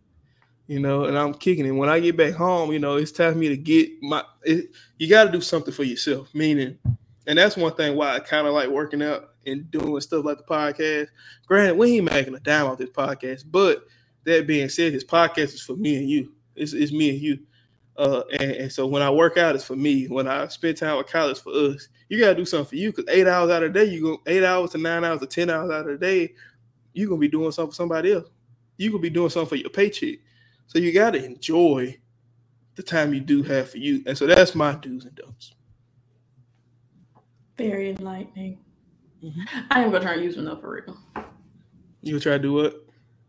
[0.68, 1.72] you know, and I'm kicking it.
[1.72, 4.24] When I get back home, you know, it's time for me to get my.
[4.42, 6.34] It, you got to do something for yourself.
[6.34, 6.78] Meaning,
[7.26, 10.38] and that's one thing why I kind of like working out and doing stuff like
[10.38, 11.08] the podcast.
[11.46, 13.84] Granted, we ain't making a dime off this podcast, but
[14.24, 16.32] that being said, this podcast is for me and you.
[16.56, 17.38] It's, it's me and you.
[17.98, 20.06] Uh, and, and so when I work out, it's for me.
[20.06, 21.88] When I spend time with Kyle, it's for us.
[22.08, 24.22] You gotta do something for you because eight hours out of the day, you go
[24.26, 26.34] eight hours to nine hours to ten hours out of the day,
[26.92, 28.28] you're gonna be doing something for somebody else.
[28.76, 30.18] You gonna be doing something for your paycheck.
[30.66, 31.96] So you gotta enjoy
[32.74, 34.02] the time you do have for you.
[34.06, 35.54] And so that's my do's and don'ts.
[37.56, 38.58] Very enlightening.
[39.22, 39.46] Mhm.
[39.70, 40.96] I am gonna try and use them though for real.
[42.02, 42.86] You gonna try to do what?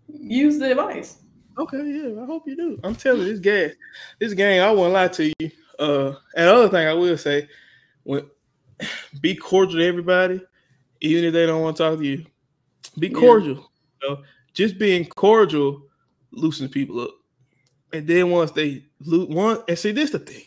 [0.08, 1.22] Use the advice.
[1.58, 2.80] Okay, yeah, I hope you do.
[2.84, 3.72] I'm telling you, this gas,
[4.20, 5.52] this game, I won't lie to you.
[5.80, 7.48] Uh, and other thing I will say,
[8.04, 8.26] when
[9.22, 10.42] be cordial to everybody,
[11.02, 12.26] even if they don't want to talk to you.
[13.00, 13.20] Be Yeah.
[13.20, 13.72] cordial.
[14.02, 15.84] You know, just being cordial
[16.32, 17.12] loosens people up.
[17.94, 20.44] And then once they loot one, and see, this the thing.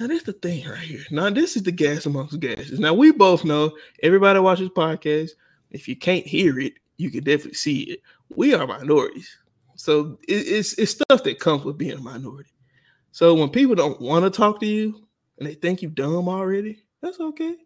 [0.00, 1.04] Now, this the thing right here.
[1.10, 2.80] Now, this is the gas amongst gases.
[2.80, 5.32] Now, we both know everybody watches podcasts.
[5.70, 8.02] If you can't hear it, you can definitely see it.
[8.34, 9.36] We are minorities.
[9.76, 12.50] So it, it's it's stuff that comes with being a minority.
[13.12, 15.06] So when people don't want to talk to you
[15.38, 17.56] and they think you dumb already, that's okay.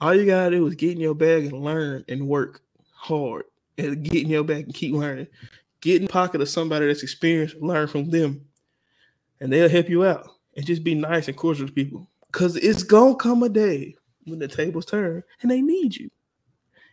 [0.00, 3.44] All you gotta do is get in your bag and learn and work hard
[3.78, 5.28] and get in your bag and keep learning.
[5.80, 8.44] Get in the pocket of somebody that's experienced, learn from them,
[9.40, 10.28] and they'll help you out.
[10.56, 12.08] And just be nice and cordial to people.
[12.32, 13.94] Cause it's gonna come a day
[14.24, 16.10] when the tables turn and they need you.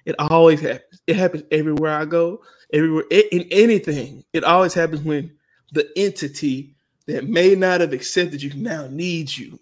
[0.06, 1.02] It always happens.
[1.08, 2.42] It happens everywhere I go,
[2.74, 4.24] everywhere in anything.
[4.34, 5.32] It always happens when
[5.72, 6.76] the entity
[7.08, 9.60] that may not have accepted you now needs you.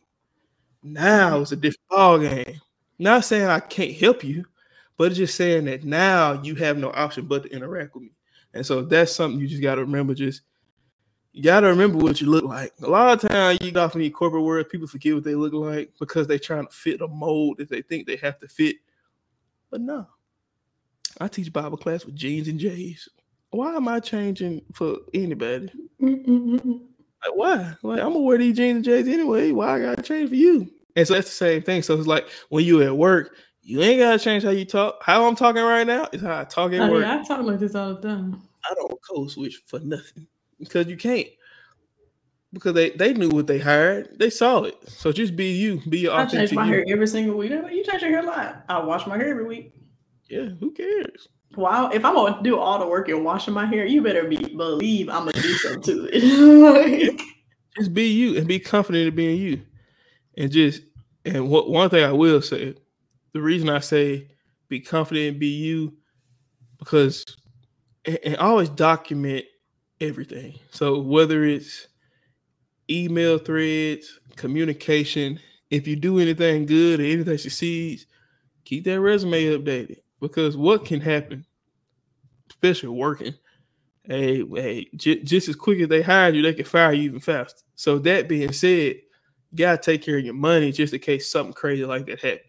[0.83, 1.41] Now mm-hmm.
[1.41, 2.61] it's a different ball game.
[2.99, 4.45] Not saying I can't help you,
[4.97, 8.11] but it's just saying that now you have no option but to interact with me.
[8.53, 10.13] And so that's something you just got to remember.
[10.13, 10.41] Just
[11.31, 12.73] you got to remember what you look like.
[12.81, 15.53] A lot of times you got from the corporate world, people forget what they look
[15.53, 18.77] like because they're trying to fit a mold that they think they have to fit.
[19.69, 20.07] But no,
[21.19, 23.09] I teach Bible class with jeans and J's.
[23.51, 25.71] Why am I changing for anybody?
[25.99, 27.73] Like, why?
[27.81, 29.51] Like, I'm gonna wear these jeans and J's anyway.
[29.51, 30.69] Why I gotta change for you?
[30.95, 31.81] And so that's the same thing.
[31.81, 35.01] So it's like when you at work, you ain't gotta change how you talk.
[35.01, 37.01] How I'm talking right now is how I talk at I, work.
[37.01, 38.41] mean, I talk like this all the time.
[38.69, 40.27] I don't code switch for nothing
[40.59, 41.27] because you can't.
[42.53, 44.75] Because they they knew what they hired, they saw it.
[44.87, 46.73] So just be you, be your I change my you.
[46.73, 47.51] hair every single week.
[47.51, 48.65] You change your hair a lot.
[48.69, 49.73] I wash my hair every week.
[50.29, 51.27] Yeah, who cares?
[51.55, 54.37] Wow, if I'm gonna do all the work and washing my hair, you better be
[54.37, 57.07] believe I'm gonna do something to it.
[57.07, 57.21] like,
[57.77, 59.61] Just be you and be confident in being you.
[60.37, 60.81] And just
[61.25, 62.75] and what one thing I will say,
[63.33, 64.29] the reason I say
[64.67, 65.93] be confident and be you,
[66.79, 67.23] because
[68.05, 69.45] and, and always document
[70.01, 70.55] everything.
[70.71, 71.87] So whether it's
[72.89, 78.05] email threads, communication, if you do anything good or anything succeeds,
[78.63, 79.97] keep that resume updated.
[80.19, 81.45] Because what can happen,
[82.49, 83.33] especially working,
[84.03, 87.19] hey, hey, j- just as quick as they hired you, they can fire you even
[87.19, 87.61] faster.
[87.75, 88.97] So that being said,
[89.51, 92.41] you gotta take care of your money just in case something crazy like that happens.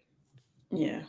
[0.71, 1.01] yeah.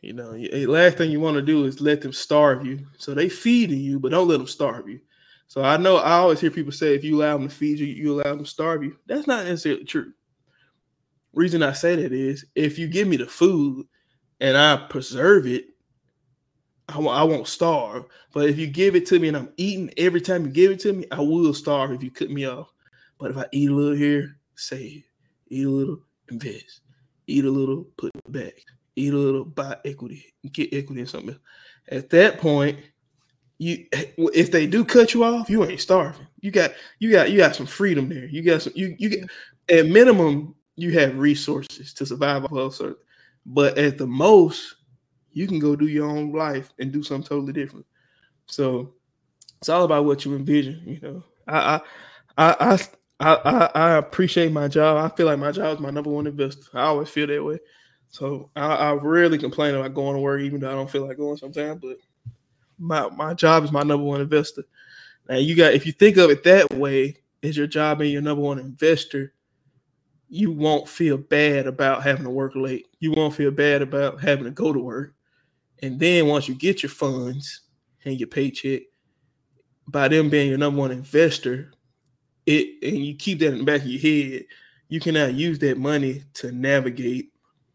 [0.00, 2.86] You know, eh, last thing you want to do is let them starve you.
[2.98, 5.00] So they feeding you, but don't let them starve you.
[5.48, 7.86] So I know I always hear people say if you allow them to feed you,
[7.86, 8.96] you allow them to starve you.
[9.06, 10.12] That's not necessarily true.
[11.32, 13.86] Reason I say that is if you give me the food
[14.40, 15.66] and I preserve it,
[16.88, 18.06] I won't, starve.
[18.32, 20.80] But if you give it to me and I'm eating every time you give it
[20.80, 22.72] to me, I will starve if you cut me off.
[23.18, 25.04] But if I eat a little here, save.
[25.48, 26.80] Eat a little, invest.
[27.26, 28.54] Eat a little, put back.
[28.96, 31.40] Eat a little, buy equity, get equity in something else.
[31.90, 32.78] At that point,
[33.58, 36.26] you if they do cut you off, you ain't starving.
[36.40, 38.26] You got you got you got some freedom there.
[38.26, 39.30] You got some you you get
[39.68, 42.96] at minimum you have resources to survive off of
[43.46, 44.76] but at the most
[45.38, 47.86] you can go do your own life and do something totally different.
[48.46, 48.94] So
[49.60, 50.82] it's all about what you envision.
[50.84, 51.80] You know, I
[52.36, 52.78] I I
[53.20, 54.96] I I, I appreciate my job.
[54.96, 56.64] I feel like my job is my number one investor.
[56.74, 57.60] I always feel that way.
[58.08, 61.18] So I, I rarely complain about going to work, even though I don't feel like
[61.18, 61.80] going sometimes.
[61.80, 61.98] But
[62.76, 64.64] my my job is my number one investor.
[65.28, 68.22] Now you got if you think of it that way, is your job being your
[68.22, 69.34] number one investor,
[70.28, 72.86] you won't feel bad about having to work late.
[72.98, 75.14] You won't feel bad about having to go to work.
[75.82, 77.62] And then once you get your funds
[78.04, 78.82] and your paycheck,
[79.86, 81.72] by them being your number one investor,
[82.46, 84.44] it and you keep that in the back of your head,
[84.88, 87.32] you cannot use that money to navigate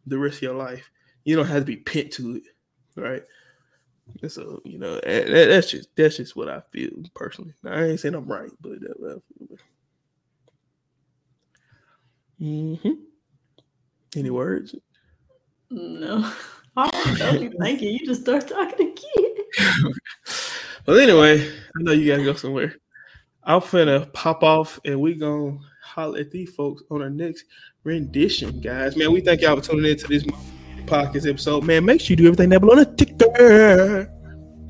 [0.08, 0.90] the rest of your life.
[1.24, 2.44] You don't have to be pent to it,
[2.96, 3.24] right?
[4.22, 7.54] And so you know that, that- that's just that's just what I feel personally.
[7.64, 9.58] Now, I ain't saying I'm right, but that's what I
[12.40, 12.78] feel.
[12.84, 12.92] hmm
[14.16, 14.76] Any words?
[15.70, 16.32] No.
[16.76, 17.90] I already told you thank you.
[17.90, 19.94] You just start talking again.
[20.88, 22.76] well, anyway, I know you gotta go somewhere.
[23.44, 27.46] I'm finna pop off and we gonna holler at these folks on our next
[27.84, 28.96] rendition, guys.
[28.96, 30.24] Man, we thank y'all for tuning in to this
[30.86, 31.64] podcast episode.
[31.64, 34.10] Man, make sure you do everything that below the ticker.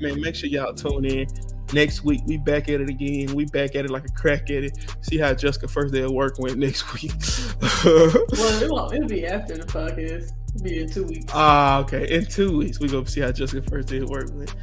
[0.02, 1.28] Man, make sure y'all tune in.
[1.72, 3.34] Next week, we back at it again.
[3.34, 4.78] We back at it like a crack at it.
[5.02, 7.12] See how Jessica first day of work went next week.
[7.84, 10.32] Well, it won't, it'll be after the podcast.
[10.56, 11.26] It'll be in two weeks.
[11.34, 12.08] Ah, okay.
[12.10, 14.54] In two weeks, we gonna see how Jessica first day of work went.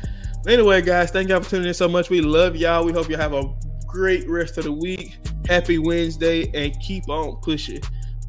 [0.46, 2.08] Anyway, guys, thank y'all for tuning in so much.
[2.08, 2.84] We love y'all.
[2.84, 3.42] We hope y'all have a
[3.86, 5.18] great rest of the week.
[5.48, 7.80] Happy Wednesday, and keep on pushing.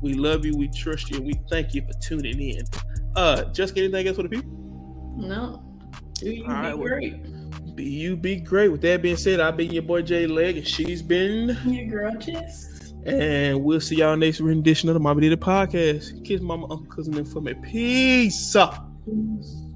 [0.02, 0.54] We love you.
[0.58, 1.18] We trust you.
[1.18, 2.64] And we thank you for tuning in.
[3.16, 4.52] Uh, Jessica, anything else for the people?
[5.18, 5.64] No.
[6.16, 7.24] Do you All right, be well- great?
[7.24, 7.30] Be
[7.80, 8.70] you, be great.
[8.70, 11.58] With that being said, I've been your boy Jay Leg, and she's been.
[11.66, 12.94] Your girl Jess.
[13.06, 16.24] And we'll see y'all next rendition of the Mama Did It podcast.
[16.24, 17.54] Kiss mama, uncle, cousin, and for me.
[17.56, 18.56] Peace.
[19.06, 19.71] Peace.